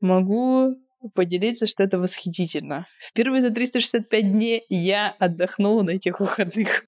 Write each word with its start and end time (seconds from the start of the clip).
Могу 0.00 0.76
поделиться, 1.14 1.66
что 1.66 1.82
это 1.82 1.98
восхитительно. 1.98 2.86
Впервые 3.00 3.42
за 3.42 3.50
365 3.50 4.32
дней 4.32 4.64
я 4.68 5.10
отдохнула 5.18 5.82
на 5.82 5.90
этих 5.90 6.20
выходных. 6.20 6.84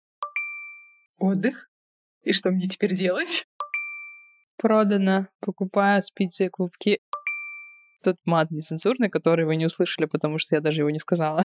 Отдых? 1.18 1.68
И 2.22 2.32
что 2.32 2.50
мне 2.50 2.68
теперь 2.68 2.94
делать? 2.94 3.44
Продано. 4.56 5.26
Покупаю 5.40 6.02
спицы 6.02 6.46
и 6.46 6.48
клубки. 6.48 7.00
Тот 8.04 8.16
мат 8.24 8.50
нецензурный, 8.50 9.10
который 9.10 9.44
вы 9.44 9.56
не 9.56 9.66
услышали, 9.66 10.06
потому 10.06 10.38
что 10.38 10.54
я 10.54 10.60
даже 10.60 10.82
его 10.82 10.90
не 10.90 11.00
сказала. 11.00 11.42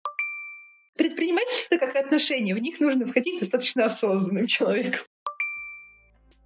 Предпринимательство 0.98 1.78
как 1.78 1.96
отношения, 1.96 2.54
в 2.54 2.60
них 2.60 2.80
нужно 2.80 3.06
входить 3.06 3.40
достаточно 3.40 3.86
осознанным 3.86 4.48
человеком. 4.48 5.02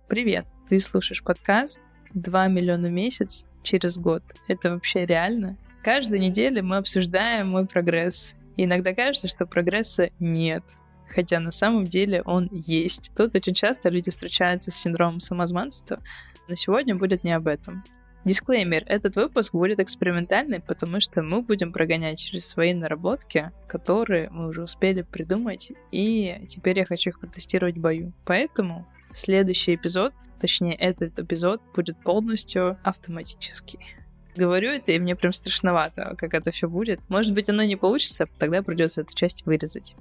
Привет, 0.07 0.45
ты 0.69 0.79
слушаешь 0.79 1.23
подкаст 1.23 1.81
«2 2.13 2.49
миллиона 2.49 2.87
в 2.87 2.91
месяц 2.91 3.45
через 3.63 3.97
год». 3.97 4.23
Это 4.47 4.71
вообще 4.71 5.05
реально? 5.05 5.57
Каждую 5.83 6.19
неделю 6.19 6.63
мы 6.63 6.77
обсуждаем 6.77 7.49
мой 7.49 7.65
прогресс. 7.65 8.35
И 8.57 8.65
иногда 8.65 8.93
кажется, 8.93 9.27
что 9.27 9.45
прогресса 9.45 10.09
нет. 10.19 10.63
Хотя 11.07 11.39
на 11.39 11.51
самом 11.51 11.85
деле 11.85 12.21
он 12.23 12.49
есть. 12.51 13.11
Тут 13.15 13.35
очень 13.35 13.53
часто 13.53 13.89
люди 13.89 14.11
встречаются 14.11 14.71
с 14.71 14.75
синдромом 14.75 15.21
самозванства, 15.21 16.01
но 16.47 16.55
сегодня 16.55 16.95
будет 16.95 17.23
не 17.23 17.31
об 17.31 17.47
этом. 17.47 17.83
Дисклеймер. 18.25 18.83
Этот 18.87 19.15
выпуск 19.15 19.53
будет 19.53 19.79
экспериментальный, 19.79 20.59
потому 20.59 20.99
что 20.99 21.23
мы 21.23 21.41
будем 21.41 21.71
прогонять 21.71 22.19
через 22.19 22.45
свои 22.45 22.73
наработки, 22.73 23.51
которые 23.69 24.29
мы 24.29 24.49
уже 24.49 24.63
успели 24.63 25.03
придумать, 25.03 25.71
и 25.93 26.41
теперь 26.45 26.79
я 26.79 26.85
хочу 26.85 27.11
их 27.11 27.21
протестировать 27.21 27.77
в 27.77 27.79
бою. 27.79 28.11
Поэтому 28.25 28.85
следующий 29.17 29.75
эпизод, 29.75 30.13
точнее 30.39 30.75
этот 30.75 31.19
эпизод, 31.19 31.61
будет 31.75 31.97
полностью 32.01 32.77
автоматический. 32.83 33.79
Говорю 34.35 34.69
это, 34.69 34.91
и 34.91 34.99
мне 34.99 35.15
прям 35.15 35.33
страшновато, 35.33 36.15
как 36.17 36.33
это 36.33 36.51
все 36.51 36.69
будет. 36.69 36.99
Может 37.09 37.33
быть, 37.33 37.49
оно 37.49 37.63
не 37.63 37.75
получится, 37.75 38.27
тогда 38.37 38.61
придется 38.61 39.01
эту 39.01 39.15
часть 39.15 39.45
вырезать. 39.45 39.95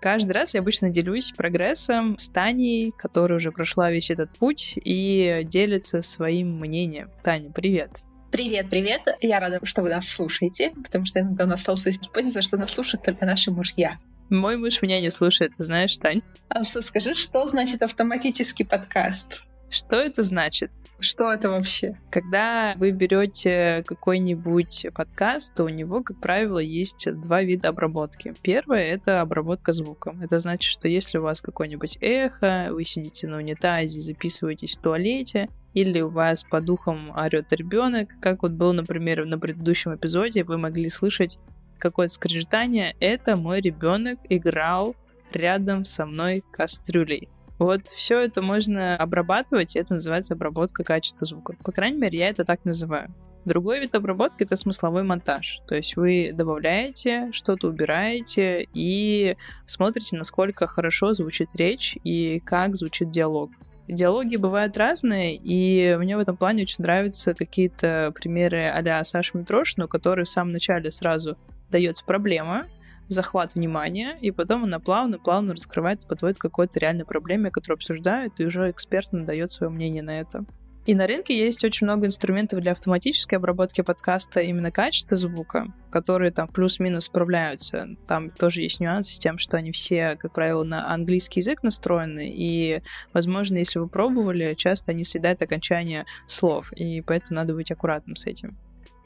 Каждый 0.00 0.32
раз 0.32 0.54
я 0.54 0.60
обычно 0.60 0.90
делюсь 0.90 1.32
прогрессом 1.32 2.18
с 2.18 2.28
Таней, 2.28 2.92
которая 2.96 3.38
уже 3.38 3.50
прошла 3.50 3.90
весь 3.90 4.10
этот 4.10 4.30
путь 4.30 4.74
и 4.76 5.42
делится 5.44 6.02
своим 6.02 6.58
мнением. 6.60 7.10
Таня, 7.22 7.50
привет. 7.50 7.90
Привет, 8.30 8.68
привет. 8.68 9.02
Я 9.22 9.40
рада, 9.40 9.60
что 9.62 9.82
вы 9.82 9.88
нас 9.88 10.08
слушаете, 10.08 10.72
потому 10.84 11.06
что 11.06 11.20
иногда 11.20 11.44
у 11.44 11.48
нас 11.48 11.60
осталась 11.60 11.98
гипотеза, 11.98 12.42
что 12.42 12.56
нас 12.56 12.72
слушают 12.72 13.04
только 13.04 13.24
наши 13.24 13.50
мужья. 13.50 13.98
Мой 14.30 14.56
муж 14.56 14.82
меня 14.82 15.00
не 15.00 15.10
слушает, 15.10 15.52
ты 15.56 15.64
знаешь, 15.64 15.96
Тань. 15.98 16.22
А 16.48 16.64
скажи, 16.64 17.14
что 17.14 17.46
значит 17.46 17.82
автоматический 17.82 18.64
подкаст? 18.64 19.44
Что 19.70 19.96
это 19.96 20.22
значит? 20.22 20.70
Что 20.98 21.30
это 21.30 21.50
вообще? 21.50 21.98
Когда 22.10 22.74
вы 22.76 22.90
берете 22.90 23.84
какой-нибудь 23.86 24.86
подкаст, 24.94 25.54
то 25.54 25.64
у 25.64 25.68
него, 25.68 26.02
как 26.02 26.20
правило, 26.20 26.58
есть 26.58 27.06
два 27.20 27.42
вида 27.42 27.68
обработки. 27.68 28.32
Первое— 28.42 28.82
это 28.84 29.20
обработка 29.20 29.72
звуком. 29.72 30.22
Это 30.22 30.40
значит, 30.40 30.70
что 30.70 30.88
если 30.88 31.18
у 31.18 31.22
вас 31.22 31.40
какое-нибудь 31.40 31.98
эхо, 32.00 32.68
вы 32.70 32.84
сидите 32.84 33.28
на 33.28 33.36
унитазе, 33.36 34.00
записываетесь 34.00 34.76
в 34.76 34.80
туалете, 34.80 35.50
или 35.74 36.00
у 36.00 36.08
вас 36.08 36.42
по 36.42 36.62
духам 36.62 37.10
орет 37.10 37.52
ребенок, 37.52 38.14
как 38.20 38.42
вот 38.42 38.52
был, 38.52 38.72
например, 38.72 39.26
на 39.26 39.38
предыдущем 39.38 39.94
эпизоде, 39.94 40.42
вы 40.42 40.56
могли 40.56 40.88
слышать 40.88 41.38
какое-то 41.78 42.14
скрежетание, 42.14 42.96
это 43.00 43.36
мой 43.36 43.60
ребенок 43.60 44.18
играл 44.28 44.94
рядом 45.32 45.84
со 45.84 46.06
мной 46.06 46.42
кастрюлей. 46.50 47.28
Вот 47.58 47.86
все 47.86 48.20
это 48.20 48.42
можно 48.42 48.96
обрабатывать, 48.96 49.76
и 49.76 49.78
это 49.78 49.94
называется 49.94 50.34
обработка 50.34 50.84
качества 50.84 51.26
звука. 51.26 51.54
По 51.64 51.72
крайней 51.72 51.98
мере, 51.98 52.18
я 52.18 52.28
это 52.28 52.44
так 52.44 52.64
называю. 52.64 53.14
Другой 53.46 53.78
вид 53.78 53.94
обработки— 53.94 54.42
это 54.44 54.56
смысловой 54.56 55.04
монтаж. 55.04 55.60
То 55.68 55.76
есть 55.76 55.96
вы 55.96 56.32
добавляете, 56.34 57.30
что-то 57.32 57.68
убираете 57.68 58.66
и 58.74 59.36
смотрите, 59.66 60.16
насколько 60.16 60.66
хорошо 60.66 61.14
звучит 61.14 61.50
речь 61.54 61.96
и 62.02 62.40
как 62.40 62.74
звучит 62.74 63.10
диалог. 63.10 63.52
Диалоги 63.86 64.34
бывают 64.34 64.76
разные, 64.76 65.36
и 65.36 65.94
мне 65.96 66.16
в 66.16 66.20
этом 66.20 66.36
плане 66.36 66.62
очень 66.62 66.82
нравятся 66.82 67.34
какие-то 67.34 68.12
примеры 68.16 68.64
а-ля 68.64 69.02
Саши 69.04 69.38
Митрошину, 69.38 69.86
который 69.86 70.24
в 70.24 70.28
самом 70.28 70.52
начале 70.52 70.90
сразу 70.90 71.38
дается 71.70 72.04
проблема, 72.04 72.66
захват 73.08 73.54
внимания, 73.54 74.18
и 74.20 74.30
потом 74.30 74.64
она 74.64 74.80
плавно-плавно 74.80 75.54
раскрывает, 75.54 76.06
подводит 76.06 76.38
к 76.38 76.42
какой-то 76.42 76.78
реальной 76.80 77.04
проблеме, 77.04 77.50
которую 77.50 77.76
обсуждают, 77.76 78.40
и 78.40 78.44
уже 78.44 78.70
эксперт 78.70 79.12
надает 79.12 79.50
свое 79.52 79.70
мнение 79.70 80.02
на 80.02 80.20
это. 80.20 80.44
И 80.86 80.94
на 80.94 81.08
рынке 81.08 81.36
есть 81.36 81.64
очень 81.64 81.84
много 81.84 82.06
инструментов 82.06 82.60
для 82.60 82.70
автоматической 82.70 83.38
обработки 83.38 83.80
подкаста 83.80 84.40
именно 84.40 84.70
качества 84.70 85.16
звука, 85.16 85.66
которые 85.90 86.30
там 86.30 86.46
плюс-минус 86.46 87.06
справляются. 87.06 87.88
Там 88.06 88.30
тоже 88.30 88.62
есть 88.62 88.78
нюансы 88.78 89.14
с 89.14 89.18
тем, 89.18 89.38
что 89.38 89.56
они 89.56 89.72
все, 89.72 90.14
как 90.14 90.32
правило, 90.32 90.62
на 90.62 90.88
английский 90.88 91.40
язык 91.40 91.64
настроены, 91.64 92.32
и, 92.32 92.82
возможно, 93.12 93.56
если 93.56 93.80
вы 93.80 93.88
пробовали, 93.88 94.54
часто 94.54 94.92
они 94.92 95.02
съедают 95.02 95.42
окончание 95.42 96.04
слов, 96.28 96.72
и 96.72 97.00
поэтому 97.00 97.40
надо 97.40 97.54
быть 97.54 97.72
аккуратным 97.72 98.14
с 98.14 98.24
этим. 98.24 98.56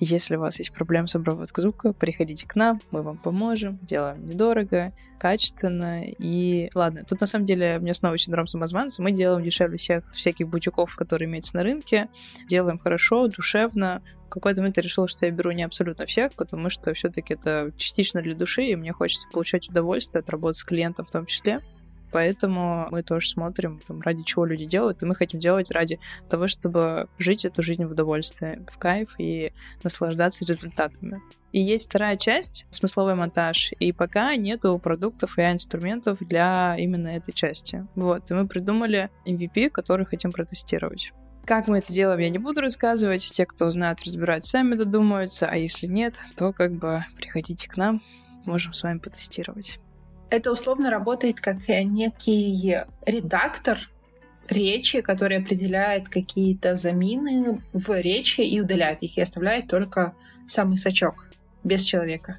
Если 0.03 0.37
у 0.37 0.41
вас 0.41 0.59
есть 0.59 0.73
проблемы 0.73 1.09
с 1.09 1.15
обработкой 1.15 1.61
звука, 1.61 1.93
приходите 1.93 2.49
к 2.49 2.57
нам, 2.57 2.81
мы 2.91 3.03
вам 3.03 3.19
поможем, 3.19 3.79
делаем 3.83 4.27
недорого, 4.27 4.95
качественно. 5.19 6.03
И 6.03 6.71
ладно, 6.75 7.05
тут 7.07 7.21
на 7.21 7.27
самом 7.27 7.45
деле 7.45 7.77
у 7.79 7.83
меня 7.83 7.93
снова 7.93 8.17
синдром 8.17 8.47
самозванца. 8.47 9.03
Мы 9.03 9.13
делаем 9.13 9.45
дешевле 9.45 9.77
всех 9.77 10.11
всяких 10.13 10.49
бутиков, 10.49 10.97
которые 10.97 11.29
имеются 11.29 11.55
на 11.55 11.63
рынке. 11.63 12.09
Делаем 12.49 12.79
хорошо, 12.79 13.29
душевно. 13.29 14.03
В 14.29 14.31
какой-то 14.31 14.63
момент 14.63 14.79
я 14.79 14.83
решила, 14.83 15.07
что 15.07 15.27
я 15.27 15.33
беру 15.33 15.51
не 15.51 15.65
абсолютно 15.65 16.07
всех, 16.07 16.33
потому 16.33 16.71
что 16.71 16.95
все-таки 16.95 17.35
это 17.35 17.73
частично 17.77 18.23
для 18.23 18.35
души, 18.35 18.65
и 18.65 18.77
мне 18.77 18.93
хочется 18.93 19.29
получать 19.31 19.69
удовольствие 19.69 20.21
от 20.21 20.31
работы 20.31 20.59
с 20.59 20.65
клиентом 20.65 21.05
в 21.05 21.11
том 21.11 21.27
числе. 21.27 21.61
Поэтому 22.13 22.89
мы 22.91 23.03
тоже 23.03 23.29
смотрим, 23.29 23.81
там, 23.87 24.01
ради 24.01 24.23
чего 24.23 24.45
люди 24.45 24.65
делают, 24.65 25.03
и 25.03 25.07
мы 25.07 25.15
хотим 25.15 25.41
делать 25.41 25.71
ради 25.71 25.99
того, 26.29 26.49
чтобы 26.49 27.09
жить 27.19 27.45
эту 27.45 27.63
жизнь 27.63 27.85
в 27.85 27.93
удовольствие, 27.93 28.65
в 28.71 28.79
кайф 28.79 29.15
и 29.19 29.53
наслаждаться 29.83 30.45
результатами. 30.45 31.21
И 31.53 31.61
есть 31.61 31.89
вторая 31.89 32.17
часть, 32.17 32.67
смысловой 32.71 33.15
монтаж, 33.15 33.73
и 33.79 33.93
пока 33.93 34.35
нету 34.37 34.79
продуктов 34.79 35.39
и 35.39 35.43
инструментов 35.43 36.19
для 36.21 36.77
именно 36.79 37.09
этой 37.09 37.33
части. 37.33 37.87
Вот, 37.95 38.31
и 38.31 38.35
мы 38.35 38.47
придумали 38.47 39.11
MVP, 39.27 39.71
который 39.71 40.07
хотим 40.07 40.31
протестировать. 40.31 41.13
Как 41.45 41.67
мы 41.67 41.79
это 41.79 41.93
делаем, 41.93 42.21
я 42.21 42.31
не 42.31 42.39
буду 42.39 42.61
рассказывать. 42.61 43.25
Те, 43.25 43.47
кто 43.47 43.67
узнают, 43.67 44.03
разбирать, 44.05 44.47
сами 44.47 44.75
додумаются. 44.75 45.49
А 45.49 45.57
если 45.57 45.87
нет, 45.87 46.21
то 46.37 46.53
как 46.53 46.73
бы 46.73 47.05
приходите 47.17 47.69
к 47.69 47.77
нам, 47.77 48.03
можем 48.47 48.73
с 48.73 48.83
вами 48.83 48.99
потестировать 48.99 49.81
это 50.31 50.53
условно 50.53 50.91
работает 50.91 51.41
как 51.41 51.69
э, 51.69 51.83
некий 51.83 52.79
редактор 53.05 53.91
речи, 54.49 55.01
который 55.01 55.39
определяет 55.39 56.09
какие-то 56.09 56.77
замины 56.77 57.63
в 57.73 58.01
речи 58.01 58.41
и 58.41 58.61
удаляет 58.61 59.03
их, 59.03 59.17
и 59.17 59.21
оставляет 59.21 59.69
только 59.69 60.15
самый 60.49 60.79
сачок 60.79 61.29
без 61.63 61.85
человека. 61.85 62.39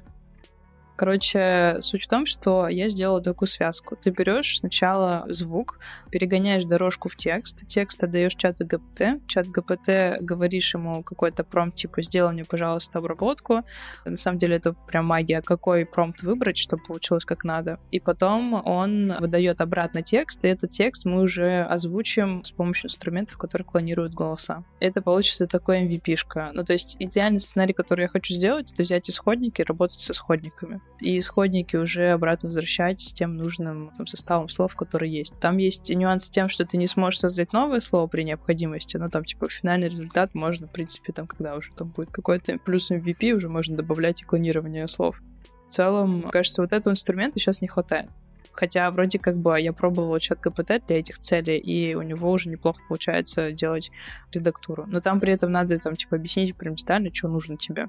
Короче, 0.96 1.78
суть 1.80 2.04
в 2.04 2.08
том, 2.08 2.26
что 2.26 2.68
я 2.68 2.88
сделала 2.88 3.22
такую 3.22 3.48
связку. 3.48 3.96
Ты 3.96 4.10
берешь 4.10 4.58
сначала 4.58 5.24
звук, 5.28 5.78
перегоняешь 6.10 6.64
дорожку 6.64 7.08
в 7.08 7.16
текст, 7.16 7.66
текст 7.66 8.04
отдаешь 8.04 8.34
чату 8.34 8.66
ГПТ, 8.66 9.26
чат 9.26 9.48
ГПТ 9.48 10.20
говоришь 10.20 10.74
ему 10.74 11.02
какой-то 11.02 11.44
промпт, 11.44 11.76
типа, 11.76 12.02
сделай 12.02 12.32
мне, 12.32 12.44
пожалуйста, 12.44 12.98
обработку. 12.98 13.62
На 14.04 14.16
самом 14.16 14.38
деле 14.38 14.56
это 14.56 14.74
прям 14.74 15.06
магия, 15.06 15.40
какой 15.40 15.86
промпт 15.86 16.22
выбрать, 16.22 16.58
чтобы 16.58 16.82
получилось 16.84 17.24
как 17.24 17.42
надо. 17.42 17.80
И 17.90 17.98
потом 17.98 18.62
он 18.64 19.14
выдает 19.18 19.60
обратно 19.60 20.02
текст, 20.02 20.44
и 20.44 20.48
этот 20.48 20.70
текст 20.70 21.06
мы 21.06 21.22
уже 21.22 21.62
озвучим 21.62 22.44
с 22.44 22.50
помощью 22.50 22.88
инструментов, 22.88 23.38
которые 23.38 23.64
клонируют 23.64 24.12
голоса. 24.12 24.64
Это 24.78 25.00
получится 25.00 25.46
такой 25.46 25.86
MVP-шка. 25.86 26.50
Ну, 26.52 26.64
то 26.64 26.74
есть 26.74 26.96
идеальный 26.98 27.40
сценарий, 27.40 27.72
который 27.72 28.02
я 28.02 28.08
хочу 28.08 28.34
сделать, 28.34 28.72
это 28.72 28.82
взять 28.82 29.08
исходники 29.08 29.62
и 29.62 29.64
работать 29.64 30.00
с 30.00 30.10
исходниками 30.10 30.81
и 31.02 31.18
исходники 31.18 31.76
уже 31.76 32.10
обратно 32.10 32.48
возвращать 32.48 33.00
с 33.00 33.12
тем 33.12 33.36
нужным 33.36 33.90
там, 33.96 34.06
составом 34.06 34.48
слов, 34.48 34.76
которые 34.76 35.12
есть. 35.12 35.34
Там 35.40 35.56
есть 35.56 35.90
нюанс 35.90 36.26
с 36.26 36.30
тем, 36.30 36.48
что 36.48 36.64
ты 36.64 36.76
не 36.76 36.86
сможешь 36.86 37.20
создать 37.20 37.52
новое 37.52 37.80
слово 37.80 38.06
при 38.06 38.22
необходимости, 38.22 38.96
но 38.96 39.08
там, 39.08 39.24
типа, 39.24 39.48
финальный 39.48 39.88
результат 39.88 40.34
можно, 40.34 40.68
в 40.68 40.72
принципе, 40.72 41.12
там, 41.12 41.26
когда 41.26 41.56
уже 41.56 41.72
там 41.72 41.88
будет 41.88 42.10
какой-то 42.10 42.58
плюс 42.58 42.90
MVP, 42.90 43.32
уже 43.32 43.48
можно 43.48 43.76
добавлять 43.76 44.22
и 44.22 44.24
клонирование 44.24 44.86
слов. 44.86 45.20
В 45.68 45.74
целом, 45.74 46.22
кажется, 46.30 46.62
вот 46.62 46.72
этого 46.72 46.92
инструмента 46.92 47.40
сейчас 47.40 47.60
не 47.60 47.68
хватает. 47.68 48.08
Хотя 48.52 48.90
вроде 48.90 49.18
как 49.18 49.38
бы 49.38 49.58
я 49.58 49.72
пробовала 49.72 50.20
чат 50.20 50.40
КПТ 50.40 50.86
для 50.86 50.98
этих 50.98 51.18
целей, 51.18 51.58
и 51.58 51.94
у 51.94 52.02
него 52.02 52.30
уже 52.30 52.50
неплохо 52.50 52.80
получается 52.86 53.50
делать 53.50 53.90
редактуру. 54.30 54.84
Но 54.86 55.00
там 55.00 55.20
при 55.20 55.32
этом 55.32 55.50
надо 55.50 55.78
там 55.78 55.96
типа 55.96 56.16
объяснить 56.16 56.54
прям 56.54 56.74
детально, 56.74 57.12
что 57.12 57.28
нужно 57.28 57.56
тебе 57.56 57.88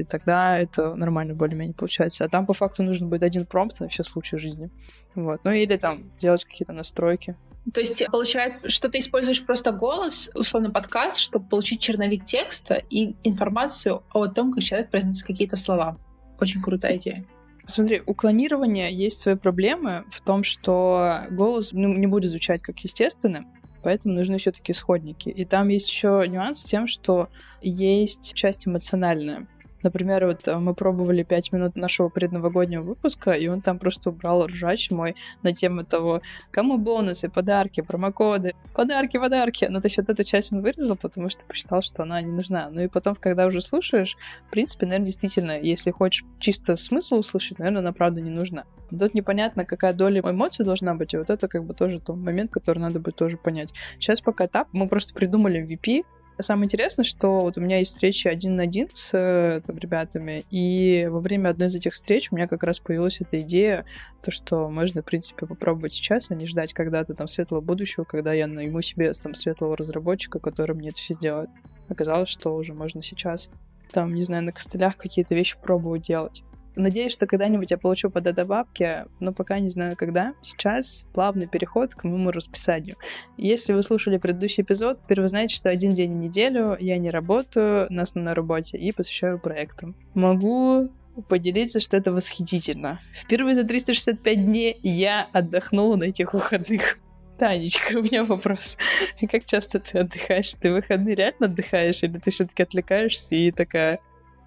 и 0.00 0.04
тогда 0.04 0.58
это 0.58 0.94
нормально 0.94 1.34
более-менее 1.34 1.74
получается. 1.74 2.24
А 2.24 2.28
там 2.28 2.46
по 2.46 2.52
факту 2.52 2.82
нужно 2.82 3.06
будет 3.06 3.22
один 3.22 3.46
промпт 3.46 3.80
на 3.80 3.88
все 3.88 4.04
случаи 4.04 4.36
жизни. 4.36 4.70
Вот. 5.14 5.40
Ну 5.44 5.50
или 5.50 5.76
там 5.76 6.10
делать 6.18 6.44
какие-то 6.44 6.72
настройки. 6.72 7.36
То 7.72 7.80
есть 7.80 8.04
получается, 8.12 8.68
что 8.68 8.88
ты 8.88 8.98
используешь 8.98 9.44
просто 9.44 9.72
голос, 9.72 10.30
условно 10.34 10.70
подкаст, 10.70 11.18
чтобы 11.18 11.48
получить 11.48 11.80
черновик 11.80 12.24
текста 12.24 12.80
и 12.90 13.16
информацию 13.24 14.04
о 14.12 14.26
том, 14.28 14.52
как 14.52 14.62
человек 14.62 14.90
произносит 14.90 15.26
какие-то 15.26 15.56
слова. 15.56 15.98
Очень 16.38 16.60
крутая 16.60 16.96
идея. 16.96 17.24
Смотри, 17.66 18.02
у 18.06 18.14
клонирования 18.14 18.88
есть 18.90 19.20
свои 19.20 19.34
проблемы 19.34 20.04
в 20.12 20.20
том, 20.20 20.44
что 20.44 21.22
голос 21.30 21.72
ну, 21.72 21.92
не 21.94 22.06
будет 22.06 22.30
звучать 22.30 22.62
как 22.62 22.78
естественным, 22.78 23.52
поэтому 23.82 24.14
нужны 24.14 24.38
все-таки 24.38 24.70
исходники. 24.70 25.28
И 25.28 25.44
там 25.44 25.68
есть 25.68 25.88
еще 25.88 26.24
нюанс 26.28 26.60
с 26.60 26.64
тем, 26.64 26.86
что 26.86 27.28
есть 27.60 28.34
часть 28.34 28.68
эмоциональная. 28.68 29.48
Например, 29.86 30.26
вот 30.26 30.48
э, 30.48 30.56
мы 30.58 30.74
пробовали 30.74 31.22
пять 31.22 31.52
минут 31.52 31.76
нашего 31.76 32.08
предновогоднего 32.08 32.82
выпуска, 32.82 33.30
и 33.30 33.46
он 33.46 33.60
там 33.60 33.78
просто 33.78 34.10
убрал 34.10 34.44
ржач 34.46 34.90
мой 34.90 35.14
на 35.44 35.52
тему 35.52 35.84
того, 35.84 36.22
кому 36.50 36.76
бонусы, 36.76 37.28
подарки, 37.28 37.82
промокоды, 37.82 38.56
подарки, 38.74 39.16
подарки. 39.16 39.68
Ну, 39.70 39.80
то 39.80 39.86
есть 39.86 39.98
вот 39.98 40.08
эту 40.08 40.24
часть 40.24 40.52
он 40.52 40.60
вырезал, 40.60 40.96
потому 40.96 41.30
что 41.30 41.44
посчитал, 41.44 41.82
что 41.82 42.02
она 42.02 42.20
не 42.20 42.32
нужна. 42.32 42.68
Ну 42.68 42.80
и 42.80 42.88
потом, 42.88 43.14
когда 43.14 43.46
уже 43.46 43.60
слушаешь, 43.60 44.16
в 44.48 44.50
принципе, 44.50 44.86
наверное, 44.86 45.06
действительно, 45.06 45.60
если 45.60 45.92
хочешь 45.92 46.24
чисто 46.40 46.74
смысл 46.74 47.18
услышать, 47.18 47.60
наверное, 47.60 47.82
она 47.82 47.92
правда 47.92 48.20
не 48.20 48.30
нужна. 48.30 48.64
Тут 48.90 49.14
непонятно, 49.14 49.64
какая 49.64 49.92
доля 49.92 50.20
эмоций 50.20 50.64
должна 50.64 50.94
быть, 50.94 51.14
и 51.14 51.16
вот 51.16 51.30
это 51.30 51.46
как 51.46 51.64
бы 51.64 51.74
тоже 51.74 52.00
тот 52.00 52.16
момент, 52.16 52.50
который 52.50 52.80
надо 52.80 52.98
будет 52.98 53.14
тоже 53.14 53.36
понять. 53.36 53.72
Сейчас 54.00 54.20
пока 54.20 54.46
этап, 54.46 54.66
мы 54.72 54.88
просто 54.88 55.14
придумали 55.14 55.64
VP, 55.64 56.04
Самое 56.38 56.66
интересное, 56.66 57.04
что 57.04 57.38
вот 57.40 57.56
у 57.56 57.62
меня 57.62 57.78
есть 57.78 57.92
встречи 57.92 58.28
один 58.28 58.56
на 58.56 58.64
один 58.64 58.88
с 58.92 59.16
э, 59.16 59.62
там, 59.66 59.78
ребятами, 59.78 60.44
и 60.50 61.08
во 61.10 61.20
время 61.20 61.48
одной 61.48 61.68
из 61.68 61.76
этих 61.76 61.94
встреч 61.94 62.30
у 62.30 62.36
меня 62.36 62.46
как 62.46 62.62
раз 62.62 62.78
появилась 62.78 63.22
эта 63.22 63.40
идея, 63.40 63.86
то, 64.22 64.30
что 64.30 64.68
можно, 64.68 65.00
в 65.00 65.06
принципе, 65.06 65.46
попробовать 65.46 65.94
сейчас, 65.94 66.30
а 66.30 66.34
не 66.34 66.46
ждать 66.46 66.74
когда-то 66.74 67.14
там 67.14 67.26
светлого 67.26 67.62
будущего, 67.62 68.04
когда 68.04 68.34
я 68.34 68.46
найму 68.46 68.82
себе 68.82 69.10
там 69.14 69.34
светлого 69.34 69.78
разработчика, 69.78 70.38
который 70.38 70.76
мне 70.76 70.88
это 70.88 70.98
все 70.98 71.14
сделает. 71.14 71.48
Оказалось, 71.88 72.28
что 72.28 72.54
уже 72.54 72.74
можно 72.74 73.02
сейчас 73.02 73.48
там, 73.92 74.14
не 74.14 74.24
знаю, 74.24 74.42
на 74.42 74.52
костылях 74.52 74.98
какие-то 74.98 75.34
вещи 75.34 75.56
пробовать 75.62 76.02
делать. 76.02 76.42
Надеюсь, 76.76 77.12
что 77.12 77.26
когда-нибудь 77.26 77.70
я 77.70 77.78
получу 77.78 78.10
под 78.10 78.26
это 78.26 78.44
бабки, 78.44 79.06
но 79.18 79.32
пока 79.32 79.58
не 79.58 79.70
знаю 79.70 79.96
когда. 79.96 80.34
Сейчас 80.42 81.06
плавный 81.14 81.46
переход 81.46 81.94
к 81.94 82.04
моему 82.04 82.30
расписанию. 82.30 82.96
Если 83.38 83.72
вы 83.72 83.82
слушали 83.82 84.18
предыдущий 84.18 84.62
эпизод, 84.62 85.00
теперь 85.02 85.22
вы 85.22 85.28
знаете, 85.28 85.56
что 85.56 85.70
один 85.70 85.92
день 85.92 86.12
в 86.12 86.16
неделю 86.16 86.76
я 86.78 86.98
не 86.98 87.10
работаю 87.10 87.86
на 87.90 88.02
основной 88.02 88.34
работе 88.34 88.76
и 88.76 88.92
посвящаю 88.92 89.38
проектам. 89.38 89.96
Могу 90.14 90.90
поделиться, 91.28 91.80
что 91.80 91.96
это 91.96 92.12
восхитительно. 92.12 93.00
Впервые 93.14 93.54
за 93.54 93.64
365 93.64 94.44
дней 94.44 94.78
я 94.82 95.28
отдохнула 95.32 95.96
на 95.96 96.04
этих 96.04 96.34
выходных. 96.34 96.98
Танечка, 97.38 97.98
у 97.98 98.02
меня 98.02 98.24
вопрос. 98.24 98.78
Как 99.30 99.44
часто 99.44 99.78
ты 99.78 99.98
отдыхаешь? 100.00 100.54
Ты 100.54 100.70
в 100.70 100.74
выходные 100.74 101.14
реально 101.14 101.46
отдыхаешь 101.46 102.02
или 102.02 102.18
ты 102.18 102.30
все-таки 102.30 102.62
отвлекаешься 102.62 103.36
и 103.36 103.50
такая, 103.50 104.00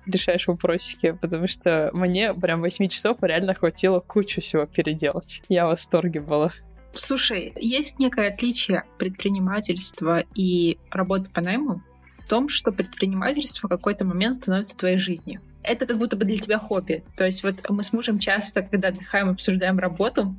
решаешь 0.09 0.47
вопросики, 0.47 1.17
потому 1.19 1.47
что 1.47 1.89
мне 1.94 2.33
прям 2.33 2.61
8 2.61 2.88
часов 2.89 3.17
реально 3.21 3.53
хватило 3.53 4.00
кучу 4.00 4.41
всего 4.41 4.65
переделать. 4.65 5.41
Я 5.50 5.65
в 5.65 5.69
восторге 5.69 6.21
была. 6.21 6.51
Слушай, 6.94 7.53
есть 7.56 8.00
некое 8.00 8.29
отличие 8.29 8.83
предпринимательства 8.97 10.23
и 10.35 10.77
работы 10.91 11.29
по 11.29 11.41
найму 11.41 11.83
в 12.25 12.29
том, 12.29 12.50
что 12.50 12.71
предпринимательство 12.71 13.67
в 13.67 13.69
какой-то 13.69 14.06
момент 14.06 14.35
становится 14.35 14.77
твоей 14.77 14.97
жизнью. 14.97 15.41
Это 15.63 15.85
как 15.85 15.97
будто 15.97 16.15
бы 16.15 16.25
для 16.25 16.38
тебя 16.38 16.59
хобби. 16.59 17.03
То 17.15 17.25
есть 17.25 17.44
вот 17.44 17.56
мы 17.69 17.83
с 17.83 17.94
мужем 17.94 18.19
часто, 18.19 18.61
когда 18.61 18.89
отдыхаем, 18.89 19.29
обсуждаем 19.29 19.77
работу, 19.79 20.35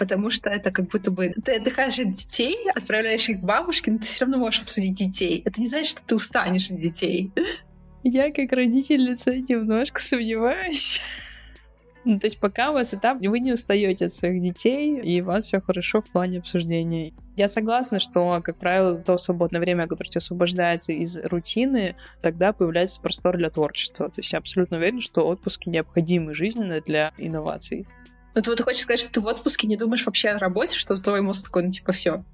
потому 0.00 0.30
что 0.30 0.48
это 0.48 0.70
как 0.70 0.88
будто 0.88 1.10
бы 1.10 1.28
ты 1.44 1.56
отдыхаешь 1.56 1.98
от 1.98 2.12
детей, 2.12 2.56
отправляешь 2.74 3.28
их 3.28 3.40
к 3.40 3.44
бабушке, 3.44 3.90
но 3.90 3.98
ты 3.98 4.04
все 4.04 4.24
равно 4.24 4.38
можешь 4.38 4.62
обсудить 4.62 4.94
детей. 4.94 5.42
Это 5.44 5.60
не 5.60 5.68
значит, 5.68 5.88
что 5.88 6.02
ты 6.04 6.14
устанешь 6.14 6.70
от 6.70 6.80
детей. 6.80 7.32
Я 8.02 8.32
как 8.32 8.52
родительница 8.52 9.36
немножко 9.36 10.00
сомневаюсь. 10.00 11.00
Ну, 12.04 12.18
то 12.18 12.26
есть 12.26 12.40
пока 12.40 12.70
у 12.70 12.74
вас 12.74 12.94
этап, 12.94 13.18
вы 13.20 13.40
не 13.40 13.52
устаете 13.52 14.06
от 14.06 14.14
своих 14.14 14.40
детей, 14.40 14.98
и 15.00 15.20
у 15.20 15.26
вас 15.26 15.44
все 15.44 15.60
хорошо 15.60 16.00
в 16.00 16.10
плане 16.10 16.38
обсуждений. 16.38 17.12
Я 17.36 17.46
согласна, 17.46 18.00
что, 18.00 18.40
как 18.42 18.56
правило, 18.56 18.96
то 18.96 19.18
свободное 19.18 19.60
время, 19.60 19.86
которое 19.86 20.08
тебе 20.08 20.18
освобождается 20.18 20.92
из 20.92 21.18
рутины, 21.18 21.96
тогда 22.22 22.54
появляется 22.54 23.00
простор 23.02 23.36
для 23.36 23.50
творчества. 23.50 24.08
То 24.08 24.20
есть 24.20 24.32
я 24.32 24.38
абсолютно 24.38 24.78
уверена, 24.78 25.02
что 25.02 25.26
отпуски 25.26 25.68
необходимы 25.68 26.34
жизненно 26.34 26.80
для 26.80 27.12
инноваций. 27.18 27.86
Ну, 28.34 28.40
ты 28.40 28.50
вот 28.50 28.60
хочешь 28.60 28.82
сказать, 28.82 29.00
что 29.00 29.12
ты 29.12 29.20
в 29.20 29.26
отпуске 29.26 29.66
не 29.66 29.76
думаешь 29.76 30.06
вообще 30.06 30.30
о 30.30 30.38
работе, 30.38 30.76
что 30.76 30.96
твой 30.96 31.20
мозг 31.20 31.46
такой, 31.46 31.64
ну, 31.64 31.70
типа, 31.70 31.92
все, 31.92 32.24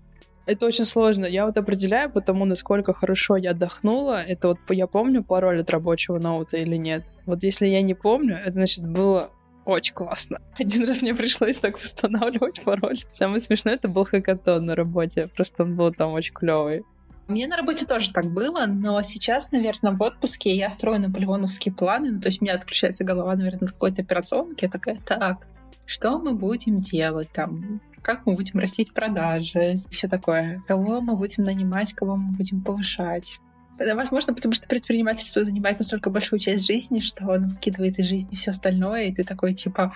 это 0.46 0.66
очень 0.66 0.84
сложно. 0.84 1.26
Я 1.26 1.44
вот 1.44 1.56
определяю 1.56 2.10
по 2.10 2.20
тому, 2.20 2.44
насколько 2.44 2.92
хорошо 2.92 3.36
я 3.36 3.50
отдохнула. 3.50 4.22
Это 4.22 4.48
вот 4.48 4.58
я 4.70 4.86
помню 4.86 5.22
пароль 5.24 5.60
от 5.60 5.70
рабочего 5.70 6.18
ноута 6.18 6.56
или 6.56 6.76
нет. 6.76 7.04
Вот 7.26 7.42
если 7.42 7.66
я 7.66 7.82
не 7.82 7.94
помню, 7.94 8.36
это 8.36 8.52
значит 8.52 8.86
было 8.86 9.30
очень 9.64 9.94
классно. 9.94 10.38
Один 10.58 10.86
раз 10.86 11.02
мне 11.02 11.14
пришлось 11.14 11.58
так 11.58 11.80
восстанавливать 11.80 12.62
пароль. 12.62 12.98
Самое 13.10 13.40
смешное, 13.40 13.74
это 13.74 13.88
был 13.88 14.04
хакатон 14.04 14.66
на 14.66 14.76
работе. 14.76 15.28
Просто 15.34 15.64
он 15.64 15.74
был 15.74 15.92
там 15.92 16.12
очень 16.12 16.32
клевый. 16.32 16.84
Мне 17.26 17.48
на 17.48 17.56
работе 17.56 17.84
тоже 17.84 18.12
так 18.12 18.26
было, 18.26 18.66
но 18.66 19.02
сейчас, 19.02 19.50
наверное, 19.50 19.90
в 19.90 20.00
отпуске 20.00 20.54
я 20.54 20.70
строю 20.70 21.00
наполеоновские 21.00 21.74
планы. 21.74 22.12
Ну, 22.12 22.20
то 22.20 22.28
есть 22.28 22.40
у 22.40 22.44
меня 22.44 22.54
отключается 22.54 23.02
голова, 23.02 23.34
наверное, 23.34 23.62
на 23.62 23.66
какой-то 23.66 24.02
операционке. 24.02 24.66
Я 24.66 24.70
такая, 24.70 25.00
так, 25.04 25.48
что 25.86 26.18
мы 26.18 26.34
будем 26.34 26.80
делать 26.80 27.30
там? 27.32 27.80
как 28.06 28.24
мы 28.24 28.36
будем 28.36 28.60
растить 28.60 28.94
продажи, 28.94 29.80
все 29.90 30.06
такое. 30.06 30.62
Кого 30.68 31.00
мы 31.00 31.16
будем 31.16 31.42
нанимать, 31.42 31.92
кого 31.92 32.14
мы 32.14 32.36
будем 32.36 32.62
повышать. 32.62 33.40
Возможно, 33.78 34.32
потому 34.32 34.54
что 34.54 34.68
предпринимательство 34.68 35.44
занимает 35.44 35.80
настолько 35.80 36.08
большую 36.08 36.38
часть 36.38 36.66
жизни, 36.66 37.00
что 37.00 37.32
оно 37.32 37.48
выкидывает 37.48 37.98
из 37.98 38.06
жизни 38.06 38.36
все 38.36 38.52
остальное, 38.52 39.06
и 39.06 39.12
ты 39.12 39.24
такой 39.24 39.54
типа 39.54 39.92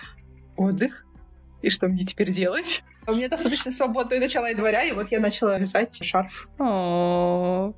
отдых. 0.57 1.05
И 1.61 1.69
что 1.69 1.87
мне 1.87 2.05
теперь 2.05 2.33
делать? 2.33 2.83
У 3.07 3.13
меня 3.13 3.29
достаточно 3.29 3.71
свободное 3.71 4.19
начало 4.19 4.47
января, 4.47 4.83
и 4.83 4.91
вот 4.91 5.09
я 5.09 5.21
начала 5.21 5.57
вязать 5.57 6.03
шарф. 6.03 6.49
О, 6.59 7.73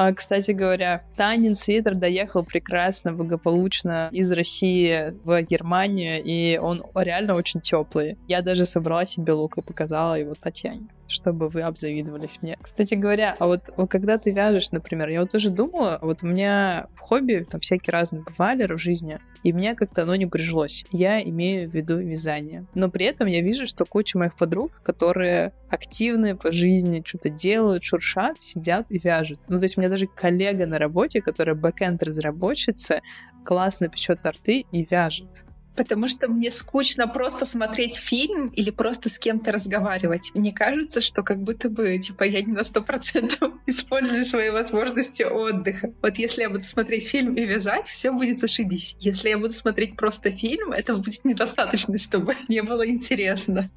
а, 0.00 0.12
кстати 0.12 0.52
говоря, 0.52 1.02
Танин 1.16 1.56
Свитер 1.56 1.96
доехал 1.96 2.44
прекрасно, 2.44 3.12
благополучно 3.12 4.10
из 4.12 4.30
России 4.30 5.12
в 5.24 5.42
Германию, 5.42 6.22
и 6.22 6.56
он 6.56 6.84
реально 6.94 7.34
очень 7.34 7.60
теплый. 7.60 8.16
Я 8.28 8.40
даже 8.42 8.64
собрала 8.64 9.04
себе 9.04 9.32
лук 9.32 9.58
и 9.58 9.62
показала 9.62 10.14
его 10.14 10.34
Татьяне 10.34 10.86
чтобы 11.08 11.48
вы 11.48 11.62
обзавидовались 11.62 12.38
мне. 12.42 12.56
Кстати 12.60 12.94
говоря, 12.94 13.34
а 13.38 13.46
вот, 13.46 13.70
вот 13.76 13.90
когда 13.90 14.18
ты 14.18 14.30
вяжешь, 14.30 14.70
например, 14.70 15.08
я 15.08 15.20
вот 15.20 15.32
тоже 15.32 15.50
думала, 15.50 15.98
вот 16.02 16.22
у 16.22 16.26
меня 16.26 16.86
в 16.94 17.00
хобби 17.00 17.46
там 17.50 17.60
всякие 17.60 17.92
разные 17.92 18.22
бывали 18.22 18.72
в 18.72 18.78
жизни, 18.78 19.18
и 19.42 19.52
мне 19.52 19.74
как-то 19.74 20.02
оно 20.02 20.14
не 20.16 20.26
прижилось. 20.26 20.84
Я 20.92 21.22
имею 21.22 21.70
в 21.70 21.74
виду 21.74 21.98
вязание. 21.98 22.66
Но 22.74 22.90
при 22.90 23.06
этом 23.06 23.26
я 23.26 23.40
вижу, 23.40 23.66
что 23.66 23.84
куча 23.84 24.18
моих 24.18 24.36
подруг, 24.36 24.80
которые 24.82 25.52
активны 25.70 26.36
по 26.36 26.52
жизни, 26.52 27.02
что-то 27.04 27.30
делают, 27.30 27.84
шуршат, 27.84 28.40
сидят 28.40 28.86
и 28.90 28.98
вяжут. 28.98 29.40
Ну, 29.48 29.58
то 29.58 29.64
есть 29.64 29.76
у 29.76 29.80
меня 29.80 29.90
даже 29.90 30.06
коллега 30.06 30.66
на 30.66 30.78
работе, 30.78 31.20
которая 31.20 31.54
бэкэнд 31.54 32.02
разработчица, 32.02 33.00
классно 33.44 33.88
печет 33.88 34.22
торты 34.22 34.64
и 34.72 34.86
вяжет 34.88 35.44
потому 35.78 36.08
что 36.08 36.26
мне 36.26 36.50
скучно 36.50 37.06
просто 37.06 37.44
смотреть 37.44 37.94
фильм 37.94 38.48
или 38.48 38.70
просто 38.70 39.08
с 39.08 39.16
кем-то 39.16 39.52
разговаривать. 39.52 40.32
Мне 40.34 40.52
кажется, 40.52 41.00
что 41.00 41.22
как 41.22 41.40
будто 41.40 41.70
бы, 41.70 41.96
типа, 41.98 42.24
я 42.24 42.42
не 42.42 42.52
на 42.52 42.64
сто 42.64 42.82
процентов 42.82 43.52
использую 43.66 44.24
свои 44.24 44.50
возможности 44.50 45.22
отдыха. 45.22 45.92
Вот 46.02 46.18
если 46.18 46.42
я 46.42 46.50
буду 46.50 46.62
смотреть 46.62 47.06
фильм 47.06 47.34
и 47.34 47.46
вязать, 47.46 47.86
все 47.86 48.10
будет 48.10 48.40
зашибись. 48.40 48.96
Если 48.98 49.28
я 49.28 49.38
буду 49.38 49.50
смотреть 49.50 49.96
просто 49.96 50.32
фильм, 50.32 50.72
этого 50.72 50.96
будет 50.98 51.24
недостаточно, 51.24 51.96
чтобы 51.98 52.34
не 52.48 52.60
было 52.62 52.84
интересно. 52.88 53.70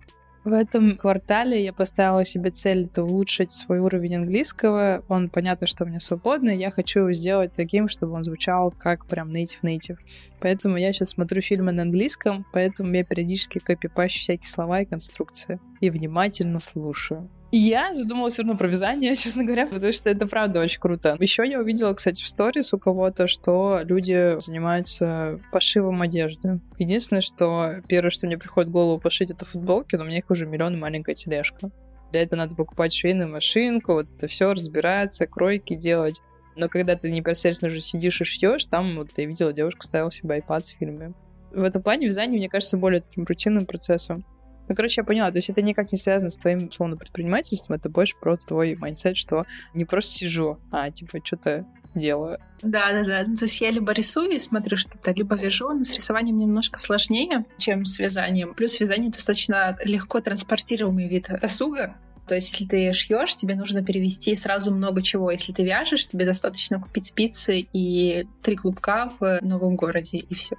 В 0.44 0.54
этом 0.54 0.98
квартале 0.98 1.64
я 1.64 1.72
поставила 1.72 2.26
себе 2.26 2.50
цель 2.50 2.86
это 2.86 3.04
улучшить 3.04 3.52
свой 3.52 3.78
уровень 3.78 4.16
английского. 4.16 5.04
Он 5.08 5.30
понятно, 5.30 5.68
что 5.68 5.84
у 5.84 5.88
меня 5.88 6.00
свободный. 6.00 6.58
Я 6.58 6.72
хочу 6.72 7.02
его 7.02 7.14
сделать 7.14 7.52
таким, 7.52 7.88
чтобы 7.88 8.14
он 8.14 8.24
звучал 8.24 8.72
как 8.72 9.06
прям 9.06 9.32
native-native. 9.32 9.98
Поэтому 10.40 10.78
я 10.78 10.92
сейчас 10.94 11.10
смотрю 11.10 11.44
фильмы 11.44 11.72
на 11.72 11.84
английском, 11.84 12.48
поэтому 12.54 12.92
я 12.96 13.04
периодически 13.04 13.60
копипащу 13.60 14.20
всякие 14.20 14.48
слова 14.48 14.82
и 14.82 14.86
конструкции. 14.86 15.60
И 15.82 15.90
внимательно 15.90 16.60
слушаю. 16.60 17.30
Я 17.52 17.94
задумалась 17.94 18.34
все 18.34 18.44
равно 18.44 18.58
про 18.58 18.68
вязание, 18.70 19.14
честно 19.18 19.44
говоря, 19.44 19.68
потому 19.68 19.92
что 19.92 20.10
это 20.10 20.26
правда 20.26 20.62
очень 20.62 20.80
круто. 20.80 21.18
Еще 21.20 21.46
я 21.46 21.60
увидела, 21.60 21.94
кстати, 21.94 22.24
в 22.24 22.28
сторис 22.28 22.74
у 22.74 22.80
кого-то, 22.80 23.28
что 23.28 23.82
люди 23.84 24.40
занимаются 24.40 25.42
пошивом 25.52 26.02
одежды. 26.02 26.62
Единственное, 26.78 27.22
что 27.22 27.82
первое, 27.88 28.10
что 28.10 28.26
мне 28.26 28.38
приходит 28.38 28.70
в 28.70 28.72
голову 28.72 29.00
пошить, 29.00 29.32
это 29.32 29.44
футболки, 29.44 29.96
но 29.96 30.04
у 30.04 30.08
меня 30.08 30.20
их 30.20 30.30
уже 30.30 30.46
миллион 30.46 30.76
и 30.76 30.78
маленькая 30.78 31.14
тележка. 31.14 31.72
Для 32.12 32.22
этого 32.22 32.40
надо 32.40 32.56
покупать 32.56 32.94
швейную 32.94 33.30
машинку, 33.30 33.94
вот 33.94 34.08
это 34.10 34.28
все 34.28 34.54
разбираться, 34.54 35.28
кройки 35.28 35.76
делать. 35.76 36.22
Но 36.56 36.70
когда 36.70 36.96
ты 36.96 37.12
непосредственно 37.12 37.72
уже 37.72 37.82
сидишь 37.82 38.22
и 38.22 38.26
шьешь, 38.26 38.66
там 38.66 38.96
вот 38.96 39.10
я 39.18 39.26
видела 39.26 39.52
девушку 39.52 39.84
ставила 39.84 40.12
себе 40.12 40.38
iPad 40.40 40.60
с 40.62 40.68
фильмами. 40.70 41.14
В 41.52 41.64
этом 41.64 41.82
плане 41.82 42.08
вязание, 42.08 42.38
мне 42.38 42.50
кажется, 42.50 42.78
более 42.78 43.02
таким 43.02 43.26
рутинным 43.26 43.66
процессом. 43.66 44.26
Ну, 44.72 44.76
короче, 44.76 45.02
я 45.02 45.04
поняла, 45.04 45.30
то 45.32 45.38
есть 45.38 45.50
это 45.50 45.62
никак 45.62 45.92
не 45.92 45.98
связано 45.98 46.30
с 46.30 46.38
твоим, 46.38 46.70
условно, 46.70 46.96
предпринимательством, 46.96 47.76
это 47.76 47.90
больше 47.90 48.16
про 48.16 48.38
твой 48.38 48.76
mindset, 48.76 49.18
что 49.18 49.46
не 49.74 49.84
просто 49.84 50.14
сижу, 50.14 50.60
а, 50.72 50.90
типа, 50.90 51.20
что-то 51.22 51.66
делаю. 51.94 52.38
Да, 52.62 52.94
да, 52.94 53.04
да. 53.04 53.24
То 53.36 53.44
есть 53.44 53.60
я 53.60 53.70
либо 53.70 53.92
рисую 53.92 54.32
и 54.32 54.40
смотрю 54.40 54.78
что-то, 54.78 55.12
либо 55.12 55.36
вяжу, 55.36 55.74
но 55.74 55.84
с 55.84 55.94
рисованием 55.94 56.38
немножко 56.38 56.80
сложнее, 56.80 57.44
чем 57.58 57.84
с 57.84 58.00
вязанием. 58.00 58.54
Плюс 58.54 58.80
вязание 58.80 59.12
достаточно 59.12 59.76
легко 59.84 60.22
транспортируемый 60.22 61.10
вид 61.10 61.28
досуга. 61.42 61.98
То 62.32 62.36
есть, 62.36 62.54
если 62.54 62.66
ты 62.66 62.94
шьешь, 62.94 63.36
тебе 63.36 63.56
нужно 63.56 63.84
перевести 63.84 64.34
сразу 64.36 64.74
много 64.74 65.02
чего. 65.02 65.32
Если 65.32 65.52
ты 65.52 65.66
вяжешь, 65.66 66.08
тебе 66.08 66.24
достаточно 66.24 66.80
купить 66.80 67.08
спицы 67.08 67.68
и 67.74 68.26
три 68.42 68.56
клубка 68.56 69.12
в 69.20 69.40
новом 69.42 69.76
городе, 69.76 70.20
и 70.20 70.34
все. 70.34 70.56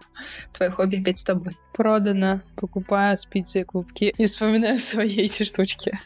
Твое 0.52 0.70
хобби 0.70 1.00
опять 1.00 1.20
с 1.20 1.24
тобой. 1.24 1.56
Продано. 1.72 2.42
Покупаю 2.56 3.16
спицы 3.16 3.62
и 3.62 3.64
клубки 3.64 4.12
и 4.18 4.26
вспоминаю 4.26 4.78
свои 4.78 5.16
эти 5.16 5.44
штучки. 5.44 5.98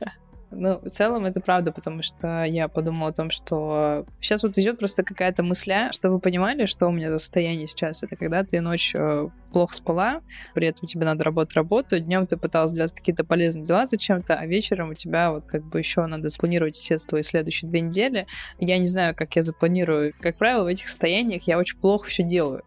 Ну, 0.50 0.78
в 0.80 0.88
целом 0.88 1.24
это 1.24 1.40
правда, 1.40 1.72
потому 1.72 2.02
что 2.02 2.44
я 2.44 2.68
подумала 2.68 3.10
о 3.10 3.12
том, 3.12 3.30
что 3.30 4.06
сейчас 4.20 4.42
вот 4.42 4.56
идет 4.58 4.78
просто 4.78 5.02
какая-то 5.02 5.42
мысля, 5.42 5.90
что 5.92 6.10
вы 6.10 6.20
понимали, 6.20 6.66
что 6.66 6.86
у 6.86 6.92
меня 6.92 7.10
за 7.10 7.18
состояние 7.18 7.66
сейчас. 7.66 8.02
Это 8.02 8.16
когда 8.16 8.44
ты 8.44 8.60
ночью 8.60 9.32
плохо 9.52 9.74
спала, 9.74 10.20
при 10.54 10.68
этом 10.68 10.86
тебе 10.86 11.04
надо 11.04 11.24
работать 11.24 11.56
работу, 11.56 11.98
днем 11.98 12.26
ты 12.26 12.36
пыталась 12.36 12.72
сделать 12.72 12.92
какие-то 12.92 13.24
полезные 13.24 13.64
дела 13.64 13.86
зачем-то, 13.86 14.34
а 14.34 14.46
вечером 14.46 14.90
у 14.90 14.94
тебя 14.94 15.32
вот 15.32 15.46
как 15.46 15.64
бы 15.64 15.78
еще 15.78 16.06
надо 16.06 16.30
спланировать 16.30 16.76
все 16.76 16.98
твои 16.98 17.22
следующие 17.22 17.70
две 17.70 17.80
недели. 17.80 18.26
Я 18.58 18.78
не 18.78 18.86
знаю, 18.86 19.14
как 19.14 19.34
я 19.36 19.42
запланирую. 19.42 20.14
Как 20.20 20.36
правило, 20.36 20.64
в 20.64 20.66
этих 20.66 20.88
состояниях 20.88 21.42
я 21.44 21.58
очень 21.58 21.78
плохо 21.78 22.06
все 22.06 22.22
делаю 22.22 22.62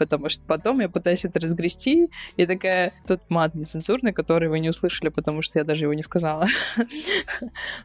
потому 0.00 0.30
что 0.30 0.42
потом 0.46 0.80
я 0.80 0.88
пытаюсь 0.88 1.26
это 1.26 1.38
разгрести, 1.38 2.08
и 2.38 2.46
такая, 2.46 2.94
тот 3.06 3.20
мат 3.28 3.54
нецензурный, 3.54 4.14
который 4.14 4.48
вы 4.48 4.58
не 4.58 4.70
услышали, 4.70 5.10
потому 5.10 5.42
что 5.42 5.58
я 5.58 5.64
даже 5.64 5.84
его 5.84 5.92
не 5.94 6.02
сказала. 6.02 6.46